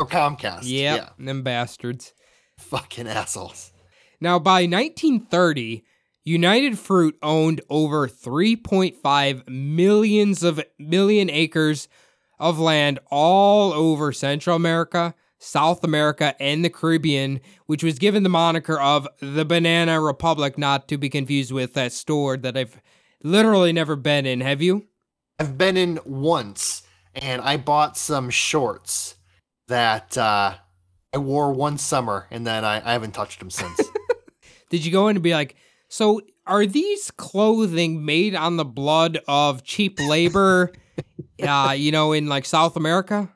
[0.00, 0.62] Or Comcast.
[0.64, 2.12] Yep, Yeah, them bastards.
[2.58, 3.72] fucking assholes.
[4.20, 5.84] Now, by 1930,
[6.24, 11.88] United Fruit owned over 3.5 millions of million acres
[12.38, 18.28] of land all over Central America, South America, and the Caribbean, which was given the
[18.28, 22.80] moniker of the Banana Republic, not to be confused with that store that I've
[23.24, 24.40] literally never been in.
[24.40, 24.86] Have you?
[25.40, 26.82] I've been in once,
[27.14, 29.16] and I bought some shorts
[29.68, 30.54] that uh,
[31.12, 33.80] I wore one summer, and then I, I haven't touched them since.
[34.70, 35.56] Did you go in and be like,
[35.88, 40.72] so are these clothing made on the blood of cheap labor,
[41.42, 43.30] uh, you know, in like South America?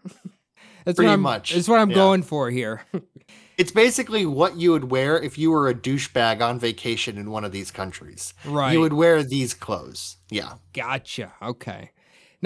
[0.85, 1.97] That's Pretty what I'm, much, That's what I'm yeah.
[1.97, 2.83] going for here.
[3.59, 7.45] it's basically what you would wear if you were a douchebag on vacation in one
[7.45, 8.33] of these countries.
[8.45, 8.73] right.
[8.73, 10.17] You would wear these clothes.
[10.31, 10.55] Yeah.
[10.73, 11.33] Gotcha.
[11.43, 11.91] Okay.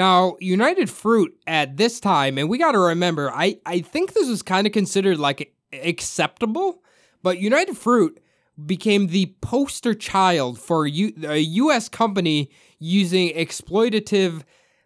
[0.00, 4.30] Now, United Fruit at this time, and we got to remember, I, I think this
[4.30, 6.82] was kind of considered like acceptable,
[7.22, 8.18] but United Fruit
[8.64, 11.90] became the poster child for U- a U.S.
[11.90, 14.40] company using exploitative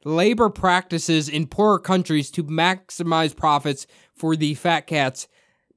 [0.05, 3.87] labor practices in poorer countries to maximize profits
[4.17, 5.29] for the fat cats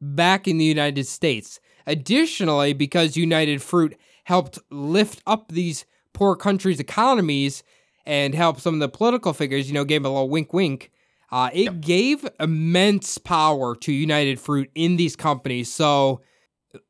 [0.02, 1.60] back in the United States.
[1.86, 7.62] Additionally, because United Fruit helped lift up these poor countries' economies
[8.08, 10.91] and help some of the political figures, you know, gave a little wink wink.
[11.30, 15.72] Uh, it gave immense power to United Fruit in these companies.
[15.72, 16.22] So,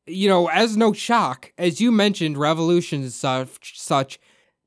[0.06, 4.20] you know, as no shock, as you mentioned, revolutions and such, such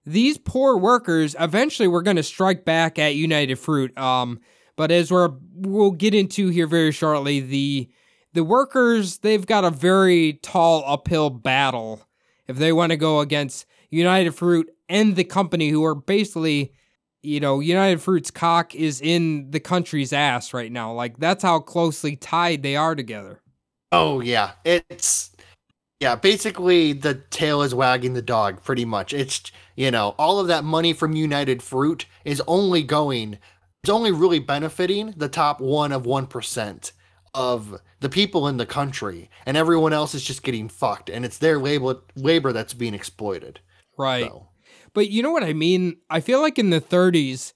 [0.06, 3.98] these poor workers eventually were going to strike back at United Fruit.
[3.98, 4.42] Um,
[4.76, 7.90] but as we're we'll get into here very shortly, the
[8.34, 12.02] the workers they've got a very tall uphill battle
[12.48, 16.74] if they want to go against United Fruit and the company who are basically
[17.24, 21.60] you know United Fruit's cock is in the country's ass right now like that's how
[21.60, 23.42] closely tied they are together
[23.92, 25.32] Oh yeah, it's
[26.00, 26.16] yeah.
[26.16, 28.64] Basically, the tail is wagging the dog.
[28.64, 33.38] Pretty much, it's you know all of that money from United Fruit is only going.
[33.84, 36.94] It's only really benefiting the top one of one percent
[37.34, 41.38] of the people in the country, and everyone else is just getting fucked, and it's
[41.38, 43.60] their labor labor that's being exploited.
[43.98, 44.48] right So,
[44.94, 45.98] But you know what I mean?
[46.10, 47.54] I feel like in the 30s,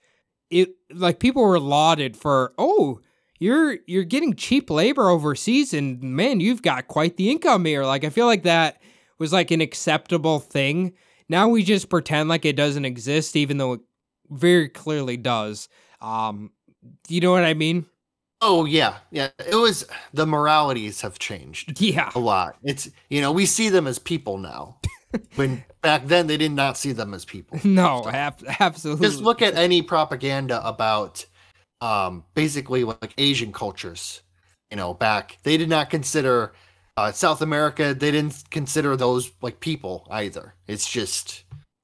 [0.50, 3.00] it like people were lauded for, oh,
[3.40, 7.84] you're you're getting cheap labor overseas, and man, you've got quite the income here.
[7.84, 8.82] Like I feel like that
[9.20, 10.94] was like an acceptable thing.
[11.28, 13.82] Now we just pretend like it doesn't exist, even though it
[14.30, 15.68] very clearly does.
[16.02, 16.52] Um,
[17.10, 17.86] you know what I mean?
[18.42, 19.30] oh yeah, yeah.
[19.40, 21.82] It was the moralities have changed.
[21.82, 22.12] Yeah.
[22.16, 22.56] a lot.
[22.64, 24.78] It's you know we see them as people now.
[25.36, 27.60] when back then they did not see them as people.
[27.64, 29.08] No, ab- absolutely.
[29.08, 31.26] Just look at any propaganda about
[31.82, 34.22] um basically like Asian cultures.
[34.72, 36.54] You know, back they did not consider
[36.98, 37.94] uh, South America.
[37.94, 40.56] They didn't consider those like people either.
[40.68, 41.44] It's just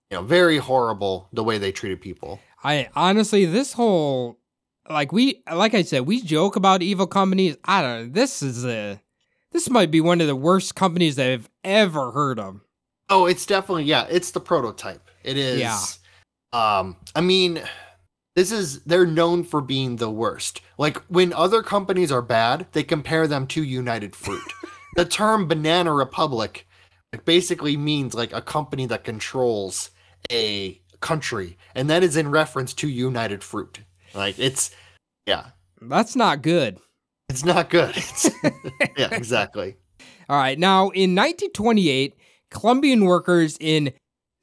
[0.10, 2.40] you know very horrible the way they treated people.
[2.64, 4.38] I honestly, this whole
[4.90, 7.58] like we like I said, we joke about evil companies.
[7.66, 8.14] I don't know.
[8.14, 9.02] This is a
[9.52, 12.62] this might be one of the worst companies I've ever heard of.
[13.12, 14.08] Oh, it's definitely yeah.
[14.10, 15.10] It's the prototype.
[15.24, 15.60] It is.
[15.60, 15.78] Yeah.
[16.54, 17.62] Um, I mean,
[18.36, 20.62] this is they're known for being the worst.
[20.78, 24.42] Like when other companies are bad, they compare them to United Fruit.
[24.96, 26.66] the term Banana Republic
[27.12, 29.92] like, basically means like a company that controls
[30.32, 33.82] a country, and that is in reference to United Fruit.
[34.14, 34.72] Like it's
[35.26, 35.48] yeah,
[35.82, 36.80] That's not good.
[37.28, 37.96] it's not good.
[37.98, 38.30] It's,
[38.98, 39.76] yeah, exactly.
[40.30, 40.58] All right.
[40.58, 42.16] Now, in 1928,
[42.52, 43.94] Colombian workers in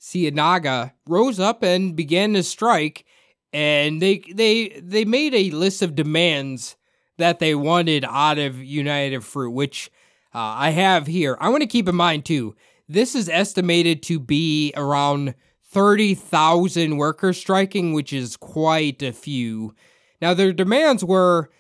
[0.01, 3.05] Ciénaga rose up and began to strike,
[3.53, 6.77] and they they they made a list of demands
[7.19, 9.91] that they wanted out of United Fruit, which
[10.35, 11.37] uh, I have here.
[11.41, 12.55] I want to keep in mind too.
[12.89, 15.35] This is estimated to be around
[15.71, 19.75] 30,000 workers striking, which is quite a few.
[20.23, 21.51] Now, their demands were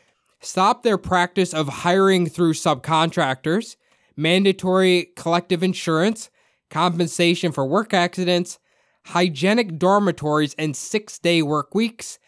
[0.41, 3.77] stop their practice of hiring through subcontractors,
[4.17, 6.31] mandatory collective insurance,
[6.71, 8.59] compensation for work accidents,
[9.07, 12.19] hygienic dormitories and 6-day work weeks,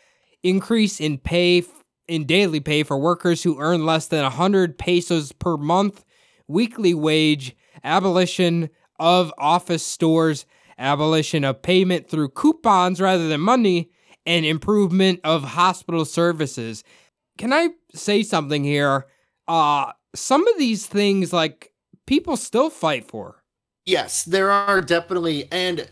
[0.42, 1.62] increase in pay
[2.08, 6.04] in daily pay for workers who earn less than 100 pesos per month,
[6.48, 8.68] weekly wage, abolition
[8.98, 10.44] of office stores,
[10.76, 13.90] abolition of payment through coupons rather than money,
[14.26, 16.82] and improvement of hospital services.
[17.38, 19.06] Can I say something here?
[19.46, 21.72] Uh some of these things like
[22.06, 23.39] people still fight for.
[23.86, 25.88] Yes, there are definitely, and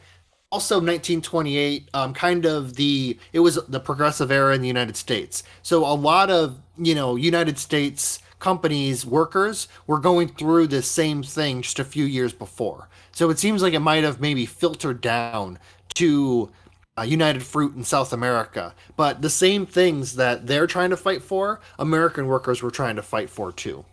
[0.51, 5.43] also 1928, um, kind of the it was the progressive era in the United States.
[5.63, 11.23] So a lot of you know United States companies workers were going through the same
[11.23, 12.89] thing just a few years before.
[13.13, 15.59] So it seems like it might have maybe filtered down
[15.95, 16.51] to
[16.97, 21.23] uh, United Fruit in South America, but the same things that they're trying to fight
[21.23, 23.85] for, American workers were trying to fight for too.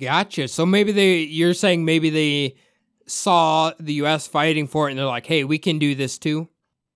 [0.00, 0.48] Gotcha.
[0.48, 2.56] So maybe they, you're saying maybe they
[3.10, 4.26] saw the U.S.
[4.26, 6.48] fighting for it and they're like, hey, we can do this too?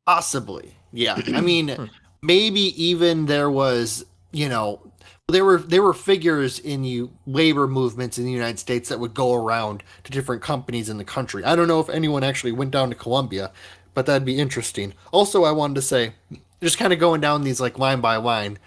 [0.07, 0.75] Possibly.
[0.93, 1.21] Yeah.
[1.35, 1.85] I mean, hmm.
[2.23, 4.81] maybe even there was, you know,
[5.29, 9.15] there were there were figures in you labor movements in the United States that would
[9.15, 11.43] go around to different companies in the country.
[11.45, 13.51] I don't know if anyone actually went down to Colombia,
[13.95, 14.93] but that'd be interesting.
[15.13, 16.13] Also, I wanted to say,
[16.61, 18.59] just kind of going down these like line by line,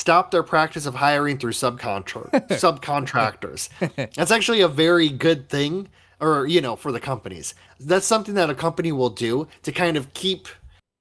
[0.00, 3.68] stop their practice of hiring through subcontra- subcontractors.
[4.16, 5.88] That's actually a very good thing,
[6.20, 7.54] or you know, for the companies.
[7.78, 10.48] That's something that a company will do to kind of keep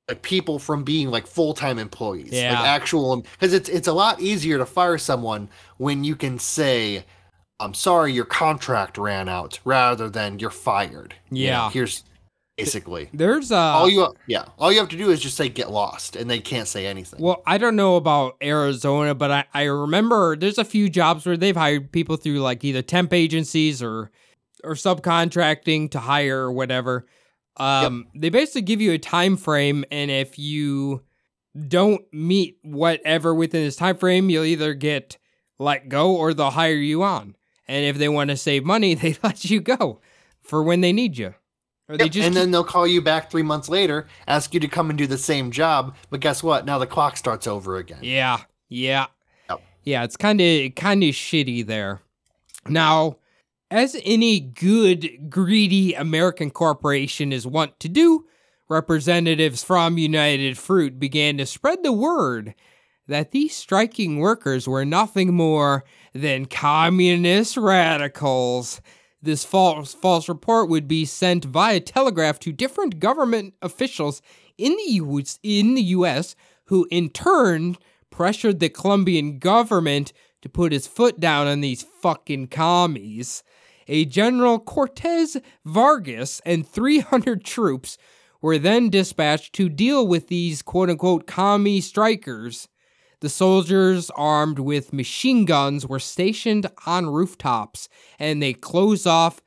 [0.07, 2.53] like people from being like full-time employees Yeah.
[2.59, 7.05] like actual because it's it's a lot easier to fire someone when you can say
[7.59, 11.69] i'm sorry your contract ran out rather than you're fired You know, Yeah.
[11.69, 12.03] here's
[12.57, 15.69] basically There's uh all you yeah all you have to do is just say get
[15.69, 19.63] lost and they can't say anything Well, I don't know about Arizona, but I, I
[19.65, 24.09] remember there's a few jobs where they've hired people through like either temp agencies or
[24.63, 27.05] or subcontracting to hire or whatever.
[27.57, 31.01] Um, they basically give you a time frame, and if you
[31.67, 35.17] don't meet whatever within this time frame, you'll either get
[35.57, 37.35] let go or they'll hire you on.
[37.67, 39.99] And if they want to save money, they let you go
[40.41, 41.35] for when they need you.
[41.89, 44.67] Or they just and then they'll call you back three months later ask you to
[44.67, 47.97] come and do the same job but guess what now the clock starts over again
[48.03, 49.07] Yeah, yeah,
[49.49, 49.61] Yep.
[49.85, 50.03] yeah.
[50.03, 52.01] It's kind of kind of shitty there.
[52.67, 53.17] Now,
[53.71, 58.25] as any good greedy American corporation is wont to do,
[58.67, 62.55] representatives from United Fruit began to spread the word
[63.07, 68.81] that these striking workers were nothing more than communist radicals.
[69.21, 74.21] This false false report would be sent via telegraph to different government officials
[74.57, 77.77] in the US, in the US who in turn
[78.11, 83.43] pressured the Colombian government to put his foot down on these fucking commies.
[83.89, 85.35] A General Cortez
[85.65, 87.97] Vargas and 300 troops
[88.39, 92.67] were then dispatched to deal with these quote unquote commie strikers.
[93.21, 99.41] The soldiers, armed with machine guns, were stationed on rooftops and they closed off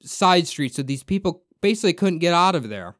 [0.00, 2.94] side streets so these people basically couldn't get out of there.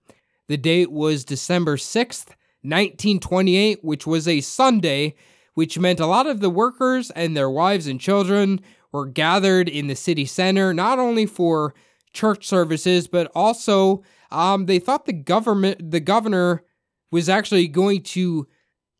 [0.49, 2.31] The date was December 6th,
[2.63, 5.15] 1928, which was a Sunday,
[5.55, 8.61] which meant a lot of the workers and their wives and children
[8.93, 11.75] were gathered in the city center, not only for
[12.13, 16.65] church services, but also um, they thought the government, the governor,
[17.11, 18.47] was actually going to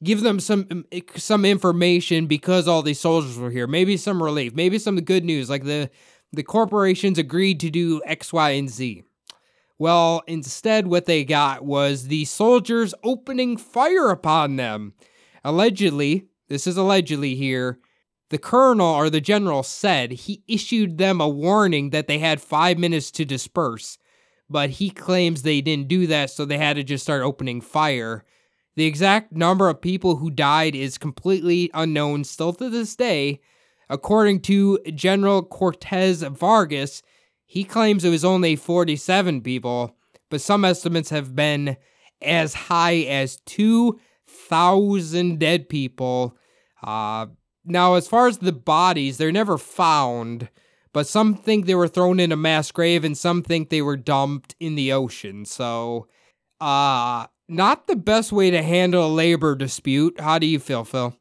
[0.03, 0.85] give them some
[1.17, 3.67] some information because all these soldiers were here.
[3.67, 5.91] Maybe some relief, maybe some good news, like the
[6.33, 9.05] the corporations agreed to do X, Y, and Z.
[9.79, 14.95] Well, instead, what they got was the soldiers opening fire upon them.
[15.45, 17.79] Allegedly, this is allegedly here,
[18.31, 22.79] the colonel or the general said he issued them a warning that they had five
[22.79, 23.99] minutes to disperse,
[24.51, 28.25] but he claims they didn't do that, so they had to just start opening fire.
[28.77, 33.41] The exact number of people who died is completely unknown still to this day.
[33.89, 37.03] According to General Cortez Vargas,
[37.47, 39.97] he claims it was only 47 people,
[40.29, 41.79] but some estimates have been
[42.21, 46.37] as high as 2,000 dead people.
[46.83, 47.27] Uh,
[47.69, 50.49] now, as far as the bodies, they're never found,
[50.93, 53.97] but some think they were thrown in a mass grave and some think they were
[53.97, 55.45] dumped in the ocean.
[55.45, 56.07] So,
[56.61, 60.21] uh, not the best way to handle a labor dispute.
[60.21, 61.15] How do you feel, Phil?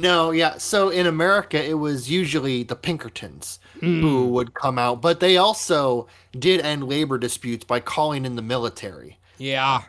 [0.00, 0.58] No, yeah.
[0.58, 4.30] So in America, it was usually the Pinkertons who Hmm.
[4.30, 6.06] would come out, but they also
[6.38, 9.18] did end labor disputes by calling in the military.
[9.38, 9.82] Yeah.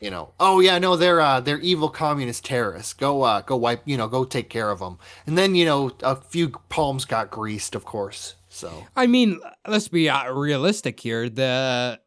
[0.00, 2.94] You know, oh yeah, no, they're uh, they're evil communist terrorists.
[2.94, 4.98] Go uh, go wipe, you know, go take care of them.
[5.26, 8.36] And then you know, a few palms got greased, of course.
[8.48, 11.28] So I mean, let's be uh, realistic here.
[11.28, 12.00] The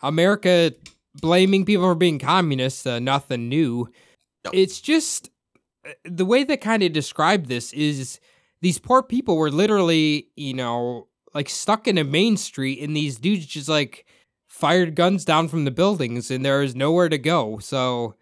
[0.00, 0.72] America
[1.20, 3.88] blaming people for being communists, uh, nothing new.
[4.44, 4.52] No.
[4.54, 5.30] It's just
[5.84, 8.20] uh, the way they kind of describe this is
[8.60, 13.18] these poor people were literally, you know, like stuck in a main street and these
[13.18, 14.06] dudes just like
[14.60, 17.58] fired guns down from the buildings and there is nowhere to go.
[17.58, 18.14] So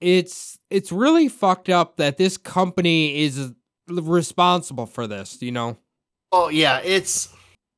[0.00, 3.52] it's it's really fucked up that this company is
[3.88, 5.78] responsible for this, you know.
[6.32, 7.32] Oh yeah, it's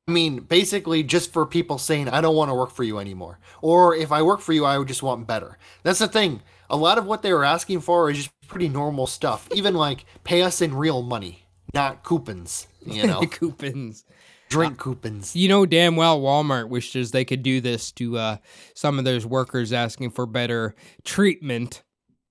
[0.07, 3.39] I mean, basically just for people saying I don't want to work for you anymore.
[3.61, 5.57] Or if I work for you, I would just want better.
[5.83, 6.41] That's the thing.
[6.69, 9.47] A lot of what they were asking for is just pretty normal stuff.
[9.53, 11.43] Even like pay us in real money,
[11.73, 13.21] not coupons, you know.
[13.21, 14.05] coupons.
[14.49, 15.35] Drink coupons.
[15.35, 18.37] You know damn well Walmart wishes they could do this to uh,
[18.73, 21.83] some of those workers asking for better treatment.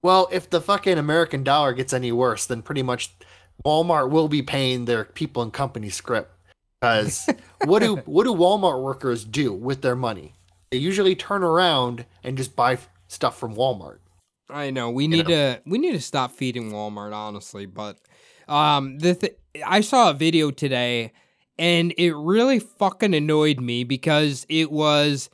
[0.03, 3.13] Well, if the fucking American dollar gets any worse, then pretty much
[3.65, 6.33] Walmart will be paying their people and company script.
[6.81, 7.29] Because
[7.65, 10.35] what do what do Walmart workers do with their money?
[10.71, 13.99] They usually turn around and just buy stuff from Walmart.
[14.49, 15.55] I know we need know.
[15.55, 17.67] to we need to stop feeding Walmart, honestly.
[17.67, 17.99] But
[18.49, 21.13] um, the th- I saw a video today,
[21.59, 25.31] and it really fucking annoyed me because it was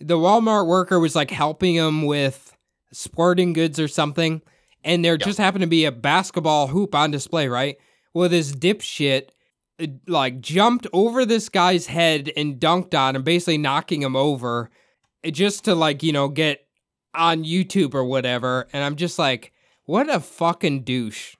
[0.00, 2.56] the Walmart worker was like helping him with
[2.92, 4.42] sporting goods or something,
[4.84, 5.22] and there yep.
[5.22, 7.76] just happened to be a basketball hoop on display, right?
[8.12, 9.28] Well, this dipshit
[9.80, 14.70] uh, like jumped over this guy's head and dunked on him, basically knocking him over,
[15.24, 16.66] uh, just to like you know get
[17.14, 18.68] on YouTube or whatever.
[18.72, 19.52] And I'm just like,
[19.84, 21.36] what a fucking douche.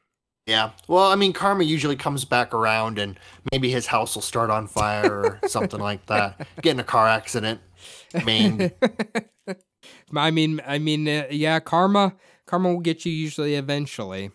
[0.47, 0.71] Yeah.
[0.89, 3.19] Well, I mean, karma usually comes back around, and
[3.53, 6.47] maybe his house will start on fire or something like that.
[6.61, 7.61] Get in a car accident.
[8.15, 8.73] I mean,
[10.17, 12.15] I mean, I mean, uh, yeah, karma,
[12.47, 14.31] karma will get you usually eventually.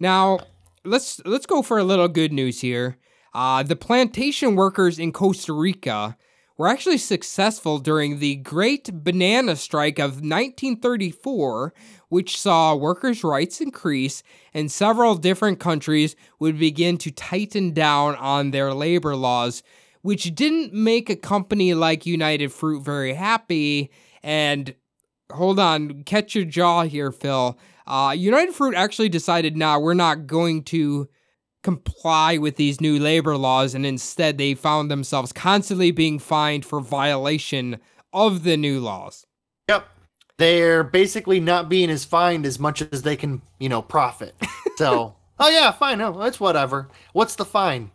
[0.00, 0.40] Now,
[0.84, 2.98] let's let's go for a little good news here.
[3.32, 6.16] Uh, the plantation workers in Costa Rica
[6.58, 11.72] were actually successful during the Great Banana Strike of 1934,
[12.12, 18.50] which saw workers' rights increase and several different countries would begin to tighten down on
[18.50, 19.62] their labor laws,
[20.02, 23.90] which didn't make a company like United Fruit very happy.
[24.22, 24.74] And
[25.32, 27.58] hold on, catch your jaw here, Phil.
[27.86, 31.08] Uh, United Fruit actually decided, nah, we're not going to
[31.62, 36.78] comply with these new labor laws, and instead they found themselves constantly being fined for
[36.82, 37.78] violation
[38.12, 39.24] of the new laws.
[40.42, 44.34] They're basically not being as fined as much as they can, you know, profit.
[44.76, 45.98] So, oh yeah, fine.
[45.98, 46.88] No, it's whatever.
[47.12, 47.92] What's the fine?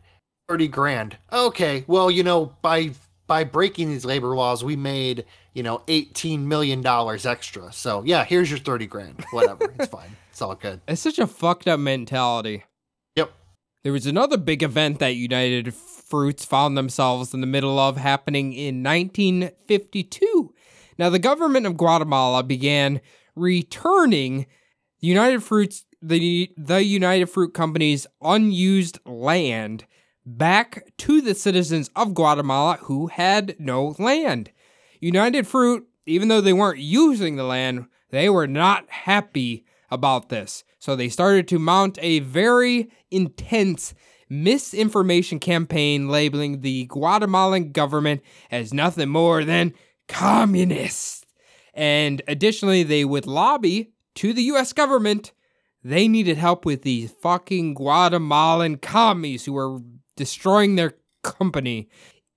[0.48, 1.18] 30 grand.
[1.34, 1.84] Okay.
[1.88, 2.92] Well, you know, by
[3.26, 7.74] by breaking these labor laws, we made, you know, 18 million dollars extra.
[7.74, 9.26] So, yeah, here's your 30 grand.
[9.32, 9.74] Whatever.
[9.78, 10.16] it's fine.
[10.30, 10.80] It's all good.
[10.88, 12.64] It's such a fucked up mentality.
[13.16, 13.34] Yep.
[13.84, 18.54] There was another big event that United Fruits found themselves in the middle of happening
[18.54, 20.54] in 1952.
[20.98, 23.02] Now, the government of Guatemala began
[23.36, 24.48] returning
[25.00, 29.86] United Fruits, the, the United Fruit Company's unused land
[30.26, 34.52] back to the citizens of Guatemala who had no land.
[35.00, 40.64] United Fruit, even though they weren't using the land, they were not happy about this.
[40.80, 43.94] So they started to mount a very intense
[44.30, 48.22] misinformation campaign labeling the Guatemalan government
[48.52, 49.74] as nothing more than
[50.08, 51.26] communist.
[51.74, 55.32] And additionally, they would lobby to the US government.
[55.84, 59.80] They needed help with these fucking Guatemalan commies who were
[60.16, 61.90] destroying their company.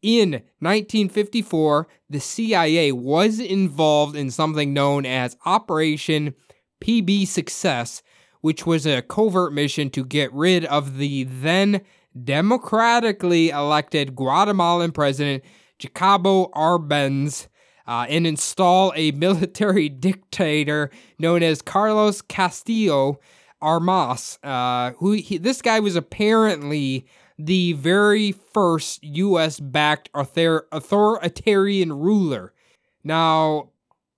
[0.02, 6.34] In 1954, the CIA was involved in something known as Operation
[6.80, 8.02] PB Success,
[8.40, 11.82] which was a covert mission to get rid of the then
[12.24, 15.44] democratically elected Guatemalan president
[15.78, 17.48] Jacobo Arbenz
[17.90, 23.18] uh, and install a military dictator known as Carlos Castillo
[23.60, 24.38] Armas.
[24.42, 27.04] Uh, who he, this guy was apparently
[27.36, 32.54] the very first U.S.-backed author- authoritarian ruler.
[33.02, 33.70] Now,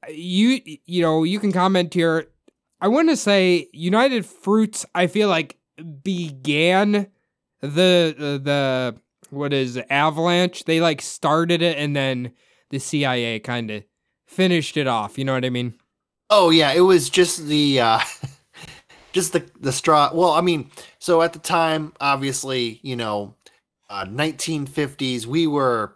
[0.08, 2.26] you you know you can comment here
[2.80, 4.84] I want to say United Fruits.
[4.92, 5.56] I feel like
[6.02, 7.06] began
[7.60, 8.96] the the, the
[9.30, 10.64] what is it, Avalanche.
[10.64, 12.32] They like started it, and then
[12.72, 13.84] the CIA kind of
[14.26, 15.16] finished it off.
[15.16, 15.74] You know what I mean?
[16.30, 18.00] Oh yeah, it was just the uh,
[19.12, 20.10] just the the straw.
[20.12, 23.34] Well, I mean, so at the time, obviously, you know,
[23.88, 25.94] uh, 1950s, we were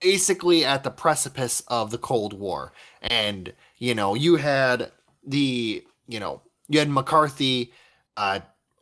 [0.00, 2.72] basically at the precipice of the Cold War,
[3.02, 4.92] and you know, you had
[5.26, 7.72] the you know, you had McCarthy,
[8.16, 8.40] uh,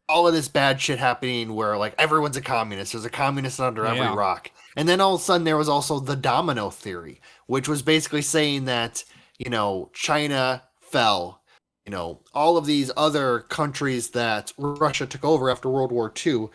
[0.09, 2.92] all of this bad shit happening where like everyone's a communist.
[2.92, 3.94] There's a communist under yeah.
[3.94, 4.51] every rock.
[4.76, 8.22] And then all of a sudden there was also the domino theory, which was basically
[8.22, 9.05] saying that,
[9.38, 11.42] you know, China fell,
[11.84, 16.49] you know, all of these other countries that Russia took over after World War II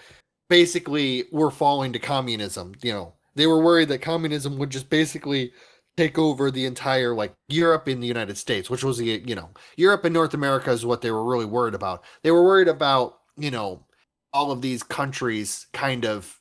[0.50, 3.14] basically were falling to communism, you know.
[3.36, 5.54] they were worried that communism would just basically
[5.98, 9.50] take over the entire like Europe and the United States, which was the you know
[9.78, 12.04] Europe and North America is what they were really worried about.
[12.24, 13.86] They were worried about you know
[14.34, 16.40] all of these countries kind of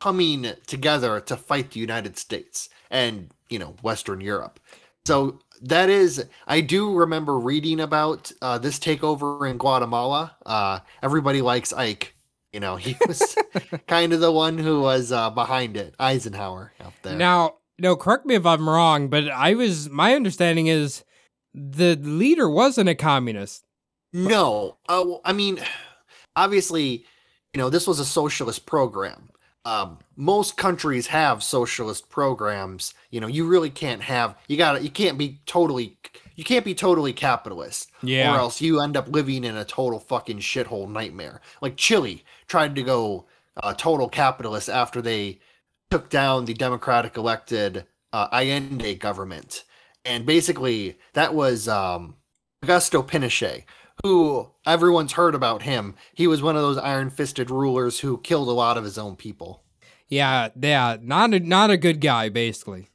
[0.00, 4.60] coming together to fight the United States and you know Western Europe.
[5.04, 10.36] So that is, I do remember reading about uh, this takeover in Guatemala.
[10.46, 12.14] Uh, everybody likes Ike.
[12.52, 13.36] You know, he was
[13.88, 17.16] kind of the one who was uh, behind it, Eisenhower out there.
[17.16, 21.02] Now, no, correct me if I'm wrong, but I was my understanding is
[21.54, 23.64] the leader wasn't a communist.
[24.12, 25.58] No, uh, I mean,
[26.36, 27.06] obviously,
[27.54, 29.30] you know, this was a socialist program.
[29.64, 32.94] Um, most countries have socialist programs.
[33.10, 35.98] You know, you really can't have you got to you can't be totally
[36.34, 38.34] you can't be totally capitalist, Yeah.
[38.34, 41.40] or else you end up living in a total fucking shithole nightmare.
[41.60, 43.26] Like Chile tried to go
[43.62, 45.38] uh, total capitalist after they
[45.90, 49.64] took down the democratic elected uh, Allende government,
[50.04, 52.16] and basically that was um,
[52.64, 53.64] Augusto Pinochet,
[54.02, 55.94] who everyone's heard about him.
[56.14, 59.62] He was one of those iron-fisted rulers who killed a lot of his own people.
[60.08, 62.88] Yeah, yeah, not a not a good guy, basically.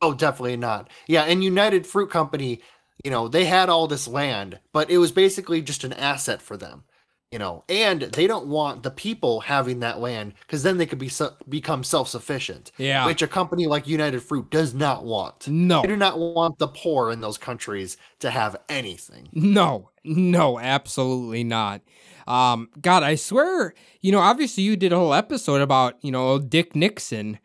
[0.00, 0.90] Oh, definitely not.
[1.06, 2.60] Yeah, and United Fruit Company,
[3.04, 6.56] you know, they had all this land, but it was basically just an asset for
[6.56, 6.84] them.
[7.32, 11.00] You know, and they don't want the people having that land because then they could
[11.00, 13.06] be su- become self-sufficient, Yeah.
[13.06, 15.48] which a company like United Fruit does not want.
[15.48, 15.82] No.
[15.82, 19.28] They do not want the poor in those countries to have anything.
[19.32, 21.80] No, no, absolutely not.
[22.28, 26.38] Um, God, I swear, you know, obviously you did a whole episode about, you know,
[26.38, 27.40] Dick Nixon.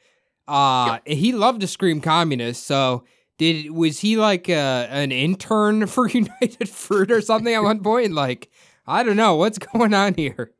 [0.47, 2.67] Uh, he loved to scream communist.
[2.67, 3.05] So
[3.39, 8.13] did, was he like uh, an intern for United Fruit or something at one point?
[8.13, 8.51] Like,
[8.89, 9.35] I don't know.
[9.35, 10.51] What's going on here?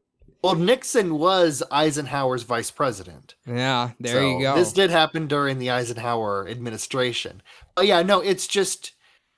[0.42, 3.36] Well, Nixon was Eisenhower's vice president.
[3.46, 4.56] Yeah, there you go.
[4.56, 7.42] This did happen during the Eisenhower administration.
[7.76, 8.94] Oh yeah, no, it's just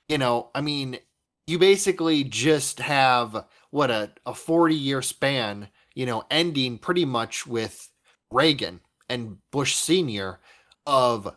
[0.08, 1.00] you know, I mean,
[1.48, 7.48] you basically just have what a a 40 year span, you know, ending pretty much
[7.48, 7.90] with
[8.30, 10.40] Reagan and Bush senior
[10.86, 11.36] of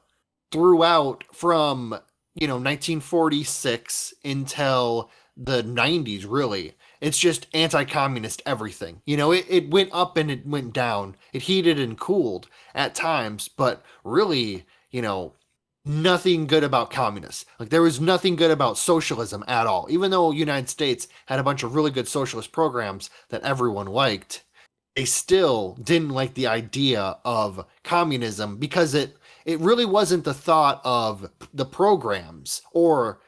[0.53, 1.99] throughout from,
[2.35, 6.75] you know, 1946 until the 90s really.
[7.01, 9.03] It's just anti-communist everything.
[9.05, 11.17] You know, it, it went up and it went down.
[11.33, 15.35] It heated and cooled at times, but really, you know,
[15.85, 17.45] nothing good about communists.
[17.59, 19.87] Like there was nothing good about socialism at all.
[19.91, 24.45] Even though United States had a bunch of really good socialist programs that everyone liked,
[24.97, 30.81] they still didn't like the idea of communism because it it really wasn't the thought
[30.85, 33.21] of the programs or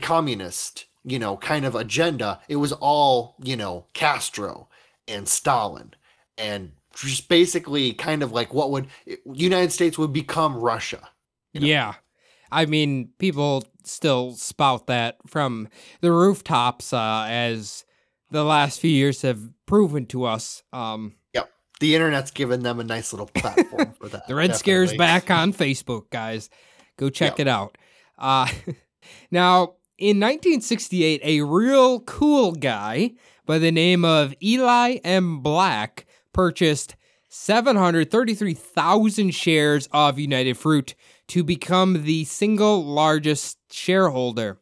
[0.00, 2.40] communist, you know, kind of agenda.
[2.48, 4.68] It was all, you know, Castro
[5.08, 5.94] and Stalin
[6.38, 8.86] and just basically kind of like what would
[9.32, 11.08] United States would become Russia.
[11.52, 11.66] you know?
[11.66, 11.94] Yeah.
[12.52, 15.68] I mean, people still spout that from
[16.00, 17.84] the rooftops uh, as
[18.30, 20.62] the last few years have proven to us.
[20.72, 21.50] Um, Yep.
[21.80, 24.26] The internet's given them a nice little platform for that.
[24.26, 26.50] the Red Scare's back on Facebook, guys.
[26.98, 27.40] Go check Yep.
[27.40, 27.78] it out.
[28.18, 28.48] Uh,
[29.30, 33.12] now, in 1968, a real cool guy
[33.44, 35.40] by the name of Eli M.
[35.40, 36.96] Black purchased
[37.28, 40.94] 733,000 shares of United Fruit
[41.28, 44.58] to become the single largest shareholder.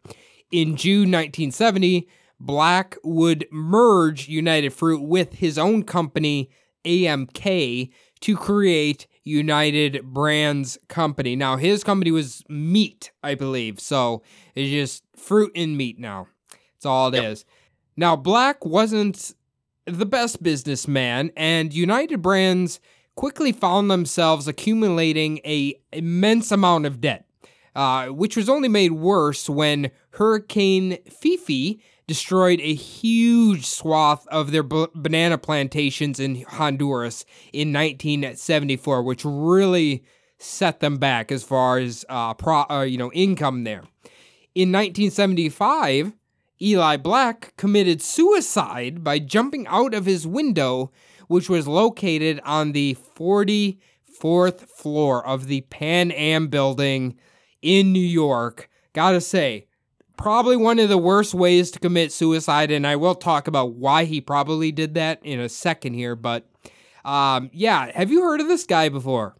[0.50, 2.08] In June 1970,
[2.40, 6.50] Black would merge United Fruit with his own company,
[6.84, 11.36] AMK, to create United Brands Company.
[11.36, 13.78] Now, his company was meat, I believe.
[13.78, 14.22] So
[14.54, 16.28] it's just fruit and meat now.
[16.50, 17.40] That's all it is.
[17.40, 17.54] Yep.
[17.96, 19.34] Now, Black wasn't
[19.86, 22.80] the best businessman, and United Brands
[23.16, 27.26] quickly found themselves accumulating a immense amount of debt,
[27.74, 34.64] uh, which was only made worse when Hurricane Fifi destroyed a huge swath of their
[34.64, 40.02] b- banana plantations in Honduras in 1974, which really
[40.38, 43.84] set them back as far as uh, pro- uh, you know income there.
[44.54, 46.14] In 1975,
[46.60, 50.90] Eli Black committed suicide by jumping out of his window,
[51.28, 57.16] which was located on the 44th floor of the Pan Am building
[57.62, 58.68] in New York.
[58.94, 59.67] Gotta say,
[60.18, 64.04] probably one of the worst ways to commit suicide, and I will talk about why
[64.04, 66.14] he probably did that in a second here.
[66.14, 66.46] But
[67.04, 69.36] um, yeah, have you heard of this guy before?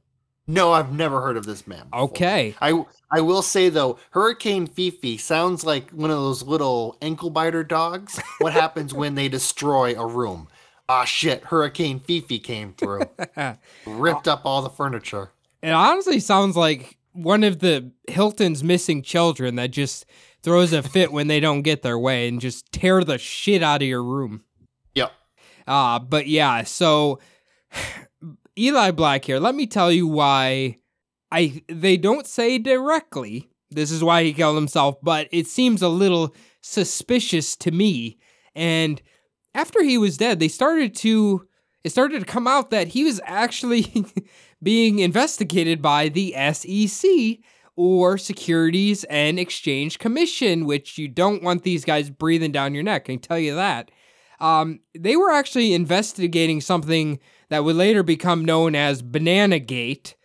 [0.47, 1.85] No, I've never heard of this man.
[1.91, 2.05] before.
[2.05, 2.55] Okay.
[2.63, 7.63] I I will say though, Hurricane Fifi sounds like one of those little ankle biter
[7.63, 8.19] dogs.
[8.39, 10.49] What happens when they destroy a room?
[10.89, 13.03] Ah shit, Hurricane Fifi came through.
[13.87, 15.33] Ripped up all the furniture.
[15.63, 20.07] It honestly sounds like one of the Hilton's missing children that just
[20.49, 23.83] throws a fit when they don't get their way and just tear the shit out
[23.83, 24.43] of your room.
[24.95, 25.13] Yep.
[25.67, 27.21] Uh, but yeah, so
[28.59, 30.79] Eli Black here, let me tell you why
[31.31, 35.89] I they don't say directly this is why he killed himself, but it seems a
[35.89, 38.19] little suspicious to me.
[38.55, 39.03] And
[39.55, 41.47] after he was dead, they started to
[41.85, 44.07] it started to come out that he was actually
[44.63, 47.39] being investigated by the SEC
[47.79, 53.03] or Securities and Exchange Commission, which you don't want these guys breathing down your neck.
[53.03, 53.93] I can tell you that.
[54.41, 57.21] Um, they were actually investigating something
[57.51, 60.17] that would later become known as Banana Gate.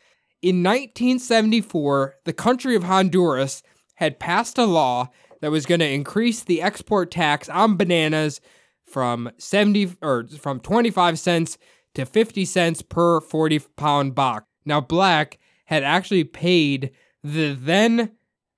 [0.41, 3.61] In 1974, the country of Honduras
[3.95, 5.09] had passed a law
[5.41, 8.41] that was going to increase the export tax on bananas
[8.83, 11.59] from 70 or from 25 cents
[11.93, 14.47] to 50 cents per 40 pound box.
[14.65, 16.91] Now Black had actually paid
[17.23, 18.11] the then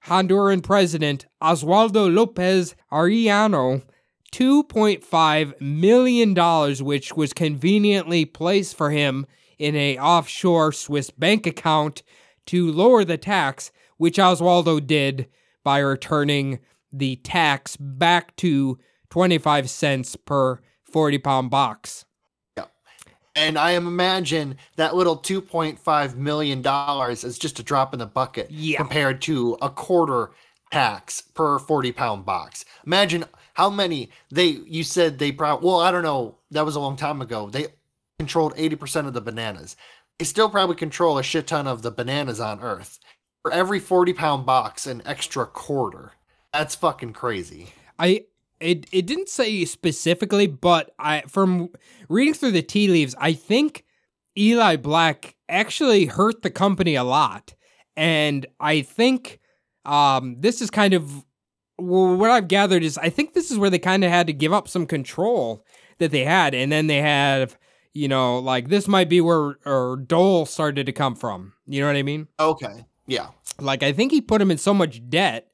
[0.05, 3.83] Honduran president Oswaldo Lopez Arellano
[4.31, 9.25] $2.5 million, which was conveniently placed for him
[9.57, 12.03] in a offshore Swiss bank account
[12.47, 15.27] to lower the tax, which Oswaldo did
[15.63, 16.59] by returning
[16.91, 18.77] the tax back to
[19.09, 22.04] 25 cents per 40 pound box.
[23.35, 26.63] And I imagine that little $2.5 million
[27.11, 28.77] is just a drop in the bucket Yeah.
[28.77, 30.31] compared to a quarter
[30.71, 32.65] tax per 40 pound box.
[32.85, 36.79] Imagine how many they, you said they probably, well, I don't know, that was a
[36.79, 37.49] long time ago.
[37.49, 37.67] They
[38.19, 39.75] controlled 80% of the bananas.
[40.17, 42.99] They still probably control a shit ton of the bananas on Earth.
[43.41, 46.13] For every 40 pound box, an extra quarter.
[46.53, 47.73] That's fucking crazy.
[47.99, 48.25] I
[48.59, 51.69] it it didn't say specifically, but I from
[52.09, 53.85] reading through the tea leaves, I think
[54.37, 57.53] Eli Black actually hurt the company a lot,
[57.95, 59.39] and I think
[59.83, 61.25] um this is kind of
[61.77, 64.53] what I've gathered is I think this is where they kind of had to give
[64.53, 65.65] up some control
[65.97, 67.57] that they had, and then they have
[67.93, 71.53] you know like this might be where or Dole started to come from.
[71.67, 72.27] You know what I mean?
[72.39, 72.85] Okay.
[73.07, 73.29] Yeah.
[73.59, 75.47] Like I think he put him in so much debt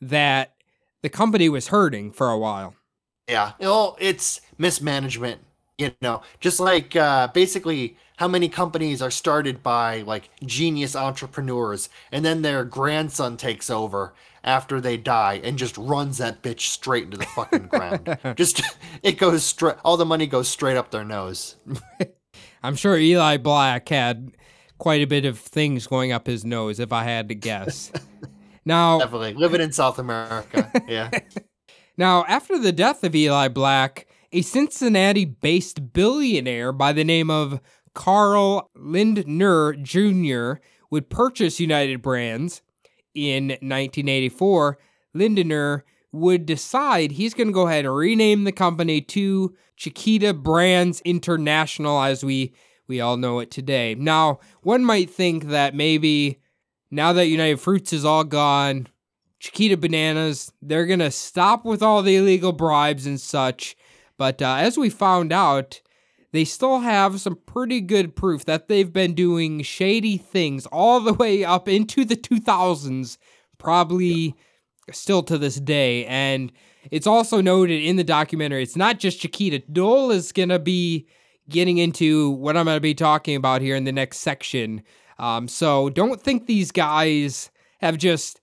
[0.00, 0.54] that
[1.02, 2.74] the company was hurting for a while.
[3.28, 3.52] Yeah.
[3.60, 5.40] Well, it's mismanagement,
[5.76, 11.88] you know, just like uh, basically how many companies are started by like genius entrepreneurs
[12.10, 17.04] and then their grandson takes over after they die and just runs that bitch straight
[17.04, 18.18] into the fucking ground.
[18.36, 18.62] just
[19.02, 21.56] it goes straight all the money goes straight up their nose.
[22.62, 24.32] I'm sure Eli Black had
[24.78, 27.92] quite a bit of things going up his nose, if I had to guess.
[28.68, 30.70] now, Definitely living in South America.
[30.86, 31.10] Yeah.
[31.96, 37.60] now, after the death of Eli Black, a Cincinnati-based billionaire by the name of
[37.94, 40.60] Carl Lindner Jr.
[40.90, 42.60] would purchase United Brands.
[43.14, 44.78] In 1984,
[45.14, 51.00] Lindner would decide he's going to go ahead and rename the company to Chiquita Brands
[51.06, 52.52] International as we
[52.86, 53.94] we all know it today.
[53.94, 56.38] Now, one might think that maybe
[56.90, 58.88] now that United Fruits is all gone,
[59.40, 63.76] Chiquita Bananas, they're going to stop with all the illegal bribes and such.
[64.16, 65.80] But uh, as we found out,
[66.32, 71.14] they still have some pretty good proof that they've been doing shady things all the
[71.14, 73.16] way up into the 2000s,
[73.58, 74.34] probably
[74.92, 76.04] still to this day.
[76.06, 76.52] And
[76.90, 79.60] it's also noted in the documentary, it's not just Chiquita.
[79.70, 81.06] Dole is going to be
[81.48, 84.82] getting into what I'm going to be talking about here in the next section.
[85.18, 87.50] Um, so don't think these guys
[87.80, 88.40] have just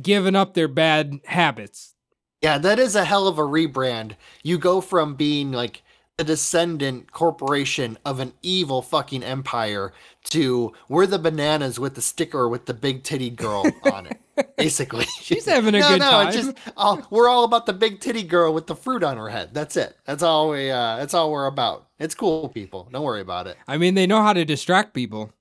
[0.00, 1.94] given up their bad habits.
[2.42, 4.12] Yeah, that is a hell of a rebrand.
[4.42, 5.82] You go from being like
[6.18, 9.92] a descendant corporation of an evil fucking empire
[10.24, 14.18] to we're the bananas with the sticker with the big titty girl on it.
[14.56, 16.32] Basically, She's having a no, good no, time.
[16.32, 19.50] Just all, we're all about the big titty girl with the fruit on her head.
[19.52, 19.96] That's it.
[20.04, 20.70] That's all we.
[20.70, 21.88] Uh, that's all we're about.
[21.98, 22.88] It's cool, people.
[22.90, 23.56] Don't worry about it.
[23.68, 25.32] I mean, they know how to distract people.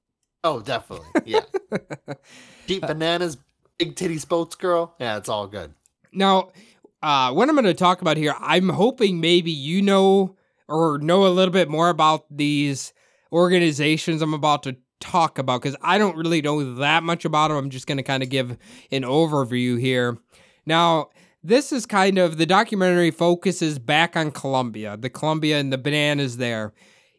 [0.44, 1.08] Oh, definitely.
[1.26, 1.42] Yeah.
[2.68, 3.38] Deep bananas,
[3.78, 4.96] big titty spokes girl.
[5.00, 5.74] Yeah, it's all good.
[6.12, 6.52] Now,
[7.04, 10.36] uh, what I'm going to talk about here, I'm hoping maybe you know
[10.68, 12.94] or know a little bit more about these
[13.32, 17.58] organizations I'm about to talk about because I don't really know that much about them.
[17.58, 18.58] I'm just going to kind of give
[18.92, 20.18] an overview here.
[20.66, 21.10] Now,
[21.44, 26.38] this is kind of the documentary focuses back on Colombia, the Colombia and the bananas
[26.38, 26.74] there.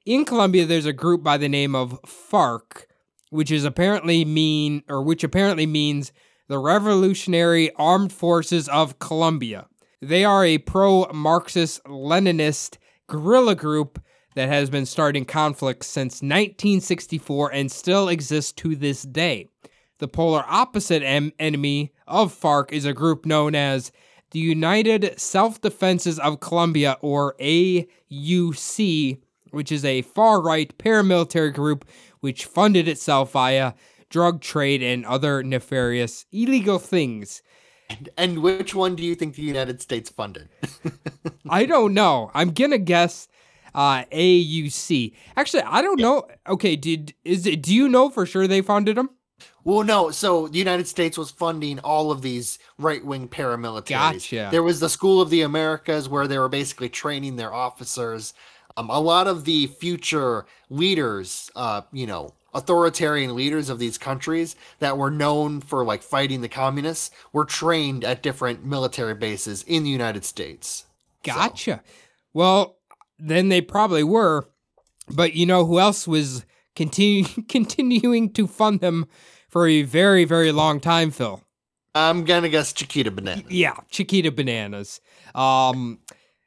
[0.06, 2.86] In Colombia, there's a group by the name of FARC,
[3.32, 6.12] which is apparently mean or which apparently means
[6.48, 9.68] the Revolutionary Armed Forces of Colombia.
[10.02, 12.76] They are a pro Marxist Leninist
[13.06, 14.02] guerrilla group
[14.34, 19.48] that has been starting conflicts since 1964 and still exists to this day.
[19.98, 23.92] The polar opposite em- enemy of FARC is a group known as
[24.32, 29.22] the United Self Defenses of Colombia, or AUC,
[29.52, 31.86] which is a far right paramilitary group
[32.22, 33.74] which funded itself via
[34.08, 37.42] drug trade and other nefarious illegal things.
[37.90, 40.48] And, and which one do you think the United States funded?
[41.50, 42.30] I don't know.
[42.32, 43.28] I'm gonna guess
[43.74, 45.12] uh, AUC.
[45.36, 46.28] Actually, I don't know.
[46.48, 47.60] Okay, did is it?
[47.60, 49.10] Do you know for sure they funded them?
[49.64, 50.10] Well, no.
[50.10, 53.88] So the United States was funding all of these right-wing paramilitaries.
[53.88, 54.48] Gotcha.
[54.50, 58.34] There was the School of the Americas where they were basically training their officers.
[58.76, 64.56] Um, a lot of the future leaders, uh, you know, authoritarian leaders of these countries
[64.78, 69.84] that were known for like fighting the communists were trained at different military bases in
[69.84, 70.84] the United States.
[71.22, 71.82] Gotcha.
[72.34, 72.78] Well,
[73.18, 74.46] then they probably were.
[75.08, 76.44] But you know who else was
[76.76, 79.06] continue, continuing to fund them
[79.48, 81.42] for a very, very long time, Phil?
[81.94, 83.50] I'm gonna guess Chiquita Bananas.
[83.50, 85.00] Yeah, Chiquita Bananas.
[85.34, 85.98] Um,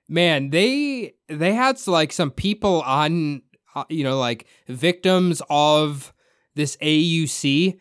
[0.08, 3.41] man, they they had like some people on,
[3.76, 6.14] uh, you know, like victims of
[6.56, 7.80] this AUC.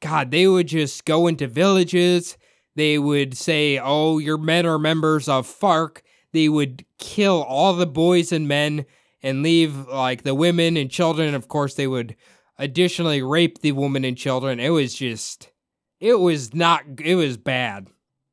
[0.00, 2.36] God, they would just go into villages.
[2.74, 6.02] They would say, "Oh, your men are members of FARC."
[6.32, 8.84] They would kill all the boys and men
[9.22, 11.34] and leave like the women and children.
[11.34, 12.14] Of course, they would
[12.58, 14.60] additionally rape the women and children.
[14.60, 15.50] It was just,
[15.98, 17.88] it was not, it was bad.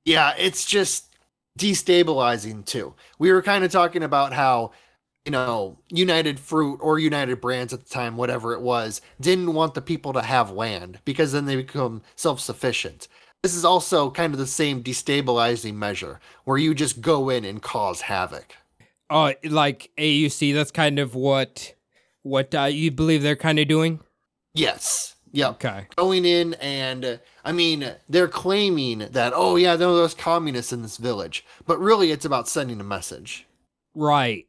[0.05, 1.12] Yeah, it's just
[1.57, 2.93] destabilizing too.
[3.19, 4.71] We were kind of talking about how,
[5.25, 9.73] you know, United Fruit or United Brands at the time, whatever it was, didn't want
[9.73, 13.07] the people to have land because then they become self sufficient.
[13.41, 17.61] This is also kind of the same destabilizing measure where you just go in and
[17.61, 18.55] cause havoc.
[19.09, 21.73] Oh, like AUC, that's kind of what
[22.23, 23.99] what uh, you believe they're kind of doing.
[24.53, 25.12] Yes.
[25.33, 25.49] Yep.
[25.55, 25.87] Okay.
[25.95, 30.97] Going in and I mean they're claiming that oh yeah there those communists in this
[30.97, 33.45] village, but really it's about sending a message.
[33.93, 34.47] Right.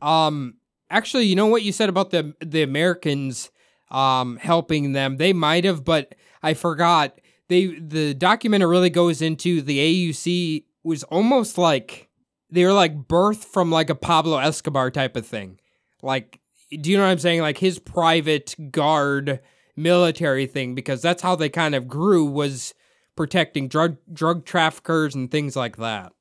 [0.00, 0.54] Um.
[0.88, 3.50] Actually, you know what you said about the the Americans
[3.90, 5.16] um helping them.
[5.16, 7.18] They might have, but I forgot.
[7.48, 9.78] They the documentary really goes into the
[10.12, 12.08] AUC was almost like
[12.50, 15.58] they were like birthed from like a Pablo Escobar type of thing.
[16.02, 17.40] Like, do you know what I'm saying?
[17.40, 19.40] Like his private guard
[19.76, 22.74] military thing, because that's how they kind of grew was
[23.16, 26.12] protecting drug drug traffickers and things like that.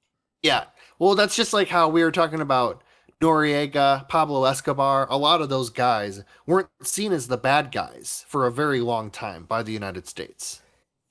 [0.43, 0.65] Yeah.
[0.99, 2.83] Well, that's just like how we were talking about
[3.21, 5.07] Noriega, Pablo Escobar.
[5.09, 9.09] A lot of those guys weren't seen as the bad guys for a very long
[9.09, 10.61] time by the United States.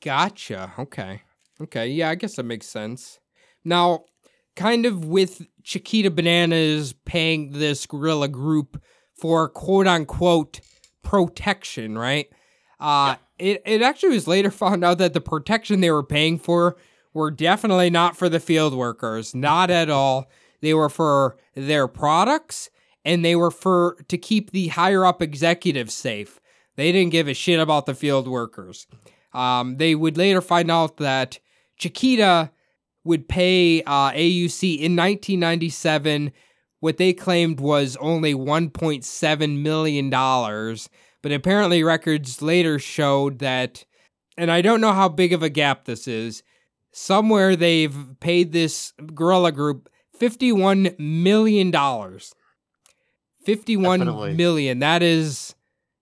[0.02, 0.72] Gotcha.
[0.78, 1.22] Okay.
[1.60, 1.88] Okay.
[1.88, 3.18] Yeah, I guess that makes sense.
[3.64, 4.04] Now,
[4.56, 8.80] kind of with Chiquita Bananas paying this guerrilla group
[9.16, 10.60] for quote unquote
[11.04, 12.28] protection, right?
[12.80, 16.76] Uh it, it actually was later found out that the protection they were paying for
[17.12, 20.28] were definitely not for the field workers, not at all.
[20.60, 22.70] They were for their products
[23.04, 26.40] and they were for to keep the higher up executives safe.
[26.76, 28.86] They didn't give a shit about the field workers.
[29.32, 31.38] Um, they would later find out that
[31.76, 32.50] Chiquita
[33.04, 36.32] would pay uh, AUC in 1997
[36.84, 40.90] what they claimed was only 1.7 million dollars,
[41.22, 43.86] but apparently records later showed that,
[44.36, 46.42] and I don't know how big of a gap this is.
[46.92, 49.88] Somewhere they've paid this guerrilla group
[50.18, 52.34] 51 million dollars.
[53.46, 54.34] Fifty-one Definitely.
[54.34, 54.80] million.
[54.80, 55.54] That is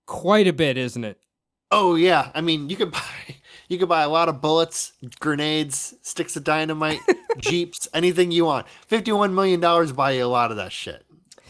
[0.07, 1.21] quite a bit, isn't it?
[1.71, 3.37] Oh yeah, I mean you could buy
[3.73, 7.01] you could buy a lot of bullets, grenades, sticks of dynamite,
[7.39, 8.69] jeeps, anything you want.
[8.87, 11.05] Fifty-one million dollars buy you a lot of that shit.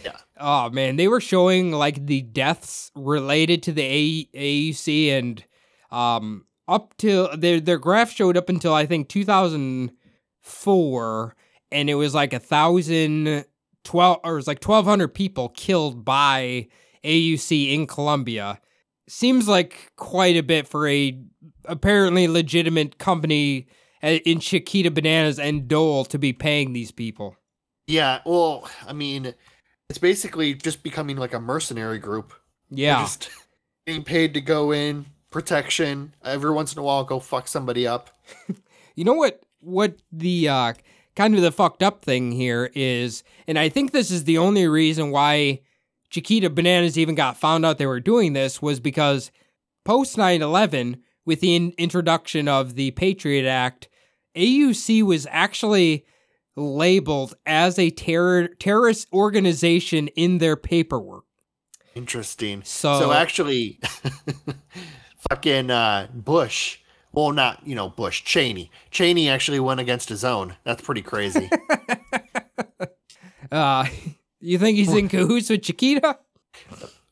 [0.04, 0.16] Yeah.
[0.38, 5.44] Oh man, they were showing like the deaths related to the AUC and
[5.90, 11.36] um up till their their graph showed up until I think 2004
[11.70, 13.44] and it was like a thousand
[13.84, 16.68] twelve or it was like 1200 people killed by
[17.04, 18.60] AUC in Colombia.
[19.08, 21.20] Seems like quite a bit for a
[21.64, 23.66] apparently legitimate company
[24.02, 27.36] uh, in Chiquita Bananas and Dole to be paying these people.
[27.86, 28.20] Yeah.
[28.24, 29.34] Well, I mean,
[29.88, 32.32] it's basically just becoming like a mercenary group.
[32.70, 33.00] They're Yeah.
[33.02, 33.30] Just
[33.86, 36.14] being paid to go in, protection.
[36.24, 38.10] Every once in a while, go fuck somebody up.
[38.94, 40.74] You know what what the uh
[41.16, 44.68] kind of the fucked up thing here is, and I think this is the only
[44.68, 45.60] reason why
[46.10, 49.30] Chiquita Bananas even got found out they were doing this was because
[49.82, 53.88] post 9/11 with the in- introduction of the Patriot Act,
[54.36, 56.04] AUC was actually
[56.56, 61.24] labeled as a terror terrorist organization in their paperwork.
[61.94, 62.62] Interesting.
[62.64, 63.78] So- So, actually,
[65.30, 66.78] fucking uh, Bush.
[67.12, 68.24] Well, not you know Bush.
[68.24, 68.70] Cheney.
[68.90, 70.56] Cheney actually went against his own.
[70.64, 71.50] That's pretty crazy.
[73.50, 73.84] Uh,
[74.40, 76.18] you think he's in cahoots with Chiquita?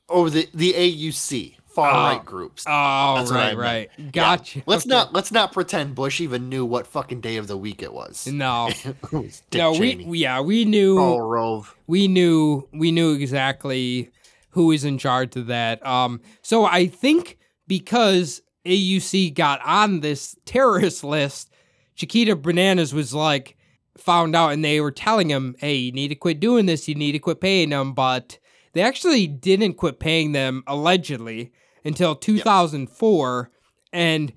[0.08, 1.94] oh, the the AUC far Oh.
[2.16, 2.64] right groups.
[2.66, 3.58] Oh, That's what I right, meant.
[3.58, 3.90] right.
[3.98, 4.10] Yeah.
[4.10, 4.62] Gotcha.
[4.66, 4.90] Let's Okay.
[4.94, 8.26] not let's not pretend Bush even knew what fucking day of the week it was.
[8.26, 9.72] No, it was Dick no.
[9.72, 10.04] We, Cheney.
[10.04, 11.76] we yeah we knew Karl Rove.
[11.86, 14.10] we knew we knew exactly
[14.50, 15.84] who was in charge of that.
[15.86, 17.38] Um, so I think
[17.68, 21.50] because AUC got on this terrorist list,
[21.94, 23.56] Chiquita Bananas was like
[23.96, 26.88] found out, and they were telling him, "Hey, you need to quit doing this.
[26.88, 28.38] You need to quit paying them." But
[28.72, 31.52] they actually didn't quit paying them allegedly
[31.84, 33.50] until 2004,
[33.92, 34.32] and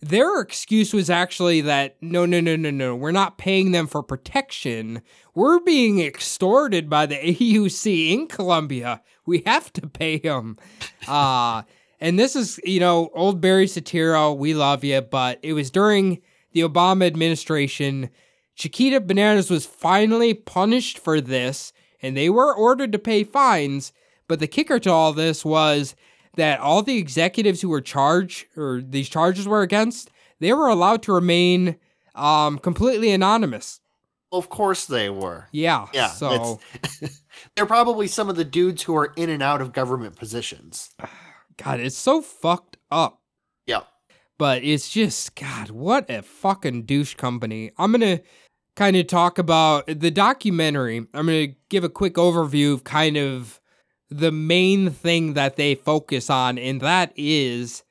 [0.00, 4.02] their excuse was actually that no, no, no, no, no, we're not paying them for
[4.02, 5.00] protection.
[5.34, 9.02] We're being extorted by the AUC in Colombia.
[9.24, 10.58] We have to pay them.
[11.08, 11.62] Uh,
[12.00, 16.20] and this is, you know, old Barry Soetoro, we love you, but it was during
[16.52, 18.10] the Obama administration.
[18.56, 21.72] Chiquita Bananas was finally punished for this,
[22.02, 23.92] and they were ordered to pay fines.
[24.28, 25.94] But the kicker to all this was
[26.36, 31.02] that all the executives who were charged or these charges were against, they were allowed
[31.04, 31.76] to remain
[32.14, 33.80] um, completely anonymous.
[34.32, 35.46] Of course they were.
[35.52, 35.86] Yeah.
[35.92, 36.08] Yeah.
[36.08, 36.60] So
[37.56, 40.90] they're probably some of the dudes who are in and out of government positions.
[41.56, 43.20] God, it's so fucked up.
[43.66, 43.82] Yeah.
[44.38, 47.70] But it's just God, what a fucking douche company.
[47.78, 48.20] I'm gonna
[48.74, 50.96] kind of talk about the documentary.
[51.14, 53.60] I'm gonna give a quick overview of kind of
[54.10, 57.82] the main thing that they focus on, and that is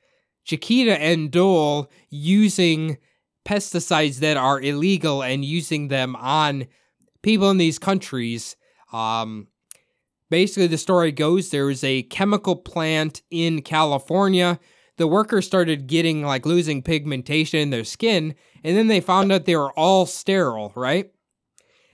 [0.44, 2.98] Chiquita and Dole using
[3.46, 6.66] pesticides that are illegal and using them on
[7.22, 8.56] people in these countries.
[8.92, 9.48] Um,
[10.30, 14.58] basically, the story goes there was a chemical plant in California.
[14.96, 19.44] The workers started getting like losing pigmentation in their skin, and then they found out
[19.44, 21.10] they were all sterile, right?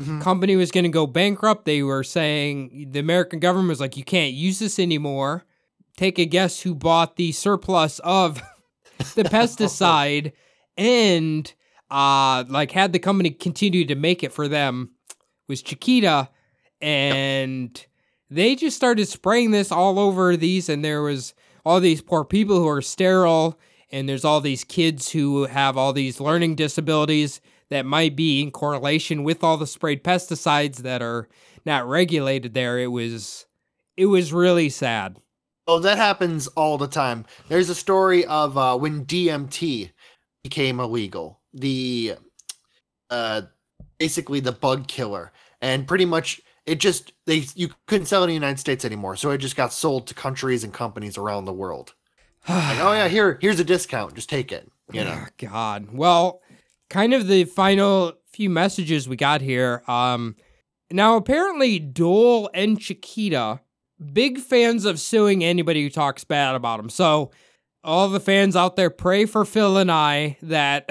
[0.01, 0.21] Mhm.
[0.23, 1.67] Company was going to go bankrupt.
[1.67, 5.45] They were saying the American government was like, you can't use this anymore.
[5.97, 8.41] Take a guess who bought the surplus of
[9.15, 10.33] the pesticide
[10.77, 11.53] and
[11.91, 14.91] uh like had the company continue to make it for them
[15.49, 16.29] was Chiquita
[16.81, 17.87] and
[18.31, 22.59] they just started spraying this all over these and there was all these poor people
[22.61, 23.59] who are sterile
[23.91, 27.41] and there's all these kids who have all these learning disabilities
[27.71, 31.29] that might be in correlation with all the sprayed pesticides that are
[31.65, 33.47] not regulated there it was
[33.97, 35.17] it was really sad
[35.71, 37.25] Oh, that happens all the time.
[37.47, 39.93] There's a story of uh, when DDT
[40.43, 41.39] became illegal.
[41.55, 42.15] The
[43.09, 43.43] uh,
[43.97, 45.31] basically the bug killer,
[45.61, 49.15] and pretty much it just they you couldn't sell it in the United States anymore,
[49.15, 51.95] so it just got sold to countries and companies around the world.
[52.49, 54.69] Like, oh yeah, here here's a discount, just take it.
[54.91, 55.25] You know.
[55.25, 55.89] Oh, God.
[55.93, 56.41] Well,
[56.91, 59.83] kind of the final few messages we got here.
[59.89, 60.37] Um,
[60.91, 63.61] now apparently Dole and Chiquita
[64.13, 66.89] big fans of suing anybody who talks bad about them.
[66.89, 67.31] So
[67.85, 70.89] all the fans out there pray for Phil and I that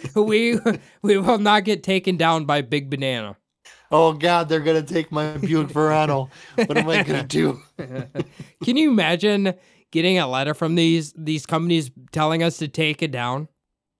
[0.14, 0.58] we
[1.02, 3.36] we will not get taken down by Big Banana.
[3.90, 6.28] Oh God, they're gonna take my Buick Verano.
[6.56, 7.60] what am I gonna do?
[8.64, 9.54] Can you imagine
[9.90, 13.48] getting a letter from these these companies telling us to take it down?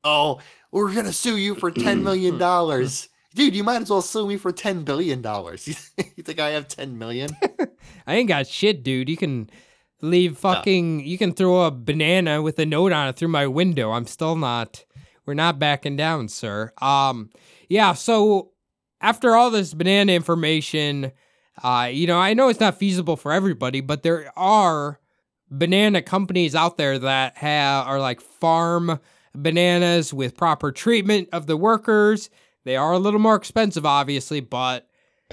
[0.04, 3.08] Oh, we're gonna sue you for ten million dollars.
[3.34, 5.66] Dude, you might as well sue me for ten billion dollars.
[6.16, 7.30] you think I have ten million?
[8.06, 9.08] I ain't got shit, dude.
[9.08, 9.50] You can
[10.00, 11.06] leave fucking.
[11.06, 13.92] You can throw a banana with a note on it through my window.
[13.92, 14.84] I'm still not.
[15.26, 16.72] We're not backing down, sir.
[16.80, 17.30] Um,
[17.68, 17.92] yeah.
[17.92, 18.52] So
[19.00, 21.12] after all this banana information,
[21.62, 25.00] uh, you know, I know it's not feasible for everybody, but there are
[25.50, 28.98] banana companies out there that have are like farm
[29.42, 32.30] bananas with proper treatment of the workers.
[32.64, 34.88] They are a little more expensive, obviously, but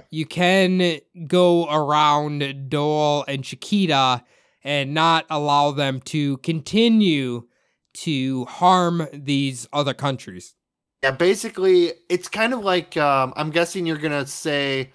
[0.10, 4.24] you can go around Dole and Chiquita
[4.64, 7.48] and not allow them to continue
[7.94, 10.56] to harm these other countries.
[11.04, 14.92] Yeah, basically, it's kind of like um, I'm guessing you're gonna say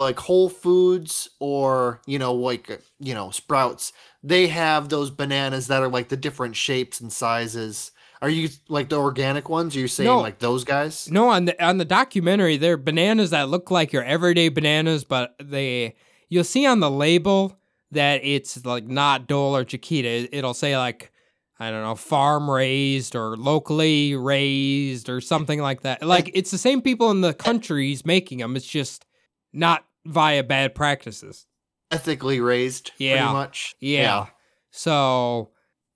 [0.00, 3.92] like Whole Foods or you know like you know Sprouts.
[4.22, 7.92] They have those bananas that are like the different shapes and sizes.
[8.22, 9.76] Are you like the organic ones?
[9.76, 10.20] Are you saying No.
[10.20, 11.10] like those guys?
[11.10, 15.34] No, on the on the documentary, they're bananas that look like your everyday bananas, but
[15.42, 15.96] they
[16.30, 17.58] you'll see on the label
[17.90, 20.34] that it's like not Dole or Chiquita.
[20.34, 21.10] It'll say like
[21.58, 26.02] I don't know, farm raised or locally raised or something like that.
[26.02, 28.56] Like it's the same people in the countries making them.
[28.56, 29.04] It's just
[29.52, 31.46] not via bad practices.
[31.92, 33.18] ethically raised, Yeah.
[33.18, 33.74] pretty much.
[33.78, 34.26] Yeah.
[34.70, 35.51] So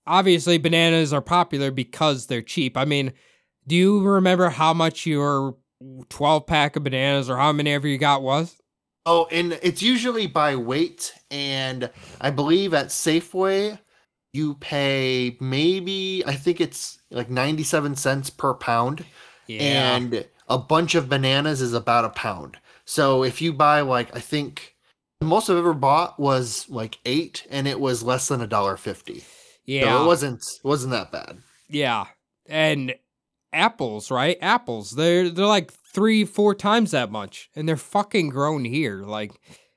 [0.07, 2.77] obviously bananas are popular because they're cheap.
[2.77, 3.13] I mean,
[3.67, 5.57] do you remember how much your
[6.09, 8.57] 12 pack of bananas or how many ever you got was?
[9.09, 11.89] Oh, and it's usually by weight, and
[12.21, 13.79] I believe at Safeway
[14.33, 19.05] you pay maybe I think it's like ninety-seven cents per pound,
[19.47, 19.95] Yeah.
[19.97, 22.59] and a bunch of bananas is about a pound.
[22.85, 24.75] So if you buy like I think
[25.21, 28.77] the most I've ever bought was like eight, and it was less than a dollar
[28.77, 29.23] fifty.
[29.67, 29.97] Yeah.
[29.99, 31.39] So it wasn't it wasn't that bad.
[31.69, 32.07] Yeah.
[32.49, 32.95] And
[33.53, 34.39] apples, right?
[34.41, 34.93] Apples.
[34.93, 39.03] They're they're like 3 4 times that much and they're fucking grown here.
[39.03, 39.33] Like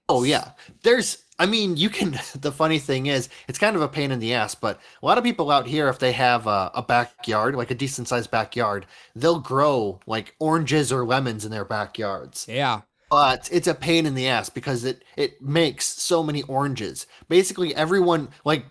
[0.07, 0.51] Oh yeah.
[0.83, 4.19] There's I mean, you can the funny thing is, it's kind of a pain in
[4.19, 7.55] the ass, but a lot of people out here if they have a, a backyard,
[7.55, 8.85] like a decent sized backyard,
[9.15, 12.45] they'll grow like oranges or lemons in their backyards.
[12.47, 12.81] yeah.
[13.09, 17.07] But it's a pain in the ass because it it makes so many oranges.
[17.27, 18.65] Basically everyone like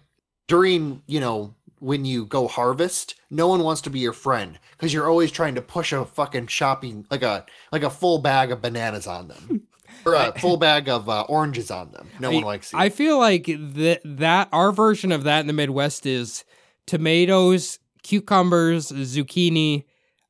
[0.48, 4.92] during, you know, when you go harvest, no one wants to be your friend because
[4.92, 8.60] you're always trying to push a fucking shopping like a like a full bag of
[8.60, 9.62] bananas on them.
[10.04, 12.08] or a full bag of uh, oranges on them.
[12.20, 12.78] No one likes you.
[12.78, 16.44] I feel like that that our version of that in the Midwest is
[16.86, 19.84] tomatoes, cucumbers, zucchini,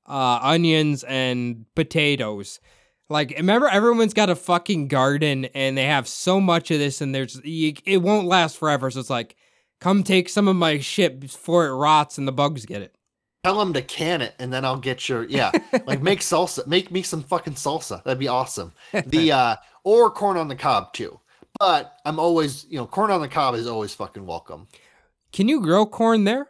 [0.06, 2.60] uh, onions, and potatoes.
[3.10, 7.14] Like, remember, everyone's got a fucking garden, and they have so much of this, and
[7.14, 8.90] there's it won't last forever.
[8.90, 9.36] So it's like,
[9.80, 12.94] come take some of my shit before it rots and the bugs get it.
[13.44, 15.52] Tell them to can it, and then I'll get your yeah.
[15.86, 16.66] like make salsa.
[16.66, 18.02] Make me some fucking salsa.
[18.04, 18.72] That'd be awesome.
[19.06, 21.20] The uh or corn on the cob too.
[21.58, 24.66] But I'm always you know corn on the cob is always fucking welcome.
[25.32, 26.48] Can you grow corn there?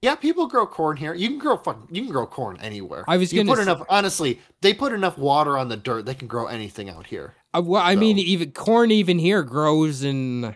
[0.00, 1.12] Yeah, people grow corn here.
[1.12, 3.04] You can grow fucking you can grow corn anywhere.
[3.08, 3.84] I was you gonna put s- enough.
[3.88, 6.06] Honestly, they put enough water on the dirt.
[6.06, 7.34] They can grow anything out here.
[7.52, 10.54] Uh, well, I mean, even corn even here grows in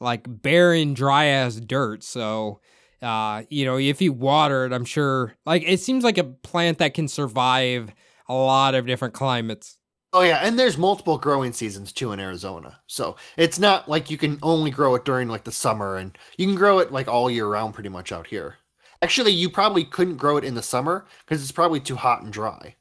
[0.00, 2.02] like barren, dry as dirt.
[2.02, 2.60] So,
[3.02, 5.34] uh, you know, if you water it, I'm sure.
[5.46, 7.92] Like, it seems like a plant that can survive
[8.28, 9.78] a lot of different climates.
[10.12, 12.80] Oh yeah, and there's multiple growing seasons too in Arizona.
[12.86, 16.46] So it's not like you can only grow it during like the summer and you
[16.46, 18.56] can grow it like all year round pretty much out here.
[19.02, 22.32] Actually, you probably couldn't grow it in the summer because it's probably too hot and
[22.32, 22.74] dry.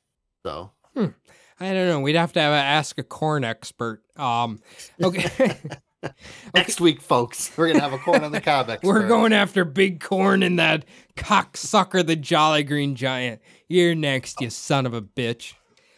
[0.43, 0.71] So
[1.59, 1.99] I don't know.
[1.99, 4.03] We'd have to have a, ask a corn expert.
[4.15, 4.61] Um,
[5.01, 5.57] okay.
[6.53, 8.87] next week, folks, we're gonna have a corn on the cob expert.
[8.87, 10.85] We're going after big corn and that
[11.15, 13.41] cocksucker, the Jolly Green Giant.
[13.67, 15.53] You're next, you son of a bitch.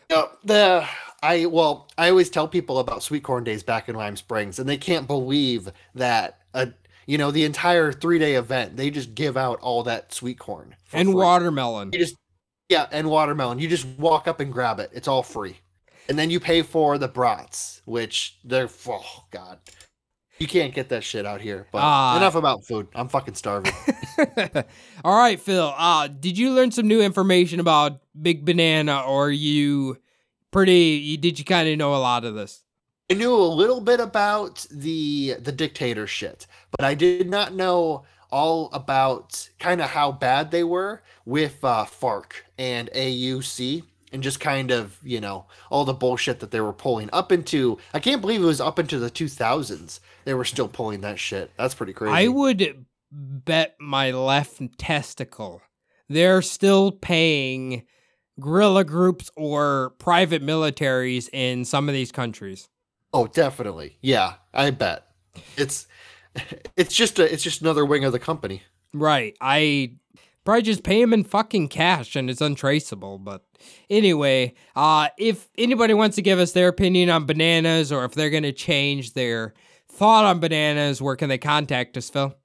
[0.10, 0.88] No, the
[1.22, 4.68] I well, I always tell people about sweet corn days back in Lime Springs, and
[4.68, 6.70] they can't believe that a
[7.06, 10.76] you know the entire three day event they just give out all that sweet corn
[10.94, 11.16] And free.
[11.16, 11.92] watermelon.
[11.94, 12.16] You just
[12.70, 13.60] yeah, and watermelon.
[13.60, 14.92] You just walk up and grab it.
[14.94, 15.58] It's all free,
[16.08, 19.60] and then you pay for the brats, which they're oh god,
[20.40, 21.68] you can't get that shit out here.
[21.72, 22.18] But Ah.
[22.18, 22.88] enough about food.
[22.96, 23.74] I'm fucking starving.
[25.04, 25.74] All right, Phil.
[25.78, 29.98] Uh, did you learn some new information about Big Banana, or you
[30.52, 30.74] pretty?
[31.04, 32.64] You, did you kind of know a lot of this?
[33.12, 36.48] I knew a little bit about the the dictator shit,
[36.78, 41.86] but I did not know all about kind of how bad they were with uh,
[41.86, 46.74] FARC and AUC and just kind of you know all the bullshit that they were
[46.74, 47.78] pulling up into.
[47.94, 50.00] I can't believe it was up into the 2000s.
[50.26, 51.52] They were still pulling that shit.
[51.58, 52.14] That's pretty crazy.
[52.14, 55.62] I would bet my left testicle
[56.10, 57.84] they're still paying
[58.40, 62.68] guerrilla groups or private militaries in some of these countries.
[63.14, 63.98] Oh, definitely.
[64.02, 65.06] Yeah, I bet.
[65.56, 65.88] It's
[66.76, 68.64] it's just a it's just another wing of the company.
[68.94, 69.38] Right.
[69.40, 69.94] I
[70.46, 73.18] probably just pay him in fucking cash and it's untraceable.
[73.18, 73.44] But
[73.90, 78.30] anyway, uh, if anybody wants to give us their opinion on bananas or if they're
[78.30, 79.54] going to change their
[79.92, 82.36] thought on bananas, where can they contact us, Phil?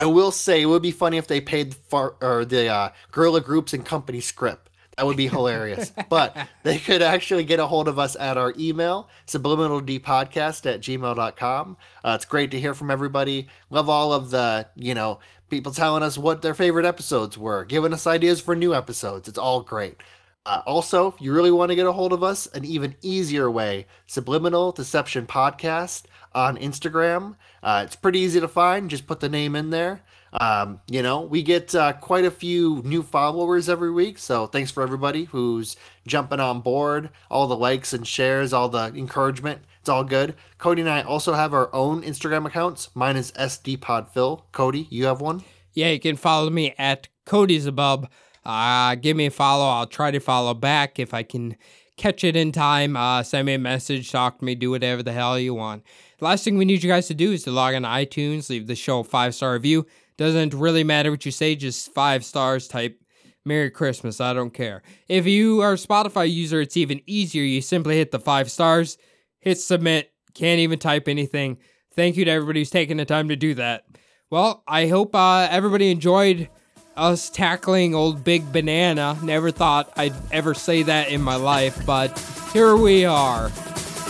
[0.00, 3.42] I will say it would be funny if they paid for or the uh, guerrilla
[3.42, 4.69] groups and company script.
[5.00, 5.94] That would be hilarious.
[6.10, 11.76] but they could actually get a hold of us at our email, subliminaldpodcast at gmail.com.
[12.04, 13.48] Uh, it's great to hear from everybody.
[13.70, 15.18] Love all of the, you know,
[15.48, 19.26] people telling us what their favorite episodes were, giving us ideas for new episodes.
[19.26, 20.02] It's all great.
[20.44, 23.50] Uh, also, if you really want to get a hold of us, an even easier
[23.50, 26.02] way, Subliminal Deception Podcast
[26.34, 27.36] on Instagram.
[27.62, 28.90] Uh, it's pretty easy to find.
[28.90, 30.02] Just put the name in there.
[30.32, 34.18] Um, you know, we get uh, quite a few new followers every week.
[34.18, 35.76] So thanks for everybody who's
[36.06, 37.10] jumping on board.
[37.30, 39.62] All the likes and shares, all the encouragement.
[39.80, 40.34] It's all good.
[40.58, 42.90] Cody and I also have our own Instagram accounts.
[42.94, 44.42] Mine is SDPodPhil.
[44.52, 45.42] Cody, you have one?
[45.72, 48.06] Yeah, you can follow me at Cody's Above.
[48.44, 49.66] Uh, give me a follow.
[49.66, 51.56] I'll try to follow back if I can
[51.96, 52.96] catch it in time.
[52.96, 55.84] Uh, send me a message, talk to me, do whatever the hell you want.
[56.18, 58.50] The last thing we need you guys to do is to log on to iTunes,
[58.50, 59.86] leave the show a five star review.
[60.20, 62.68] Doesn't really matter what you say, just five stars.
[62.68, 63.00] Type
[63.46, 64.20] Merry Christmas.
[64.20, 64.82] I don't care.
[65.08, 67.42] If you are a Spotify user, it's even easier.
[67.42, 68.98] You simply hit the five stars,
[69.38, 70.12] hit submit.
[70.34, 71.56] Can't even type anything.
[71.94, 73.84] Thank you to everybody who's taking the time to do that.
[74.28, 76.50] Well, I hope uh, everybody enjoyed
[76.98, 79.18] us tackling old Big Banana.
[79.22, 82.18] Never thought I'd ever say that in my life, but
[82.52, 83.50] here we are.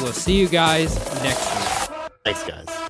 [0.00, 0.92] We'll see you guys
[1.22, 2.10] next week.
[2.24, 2.89] Thanks, guys.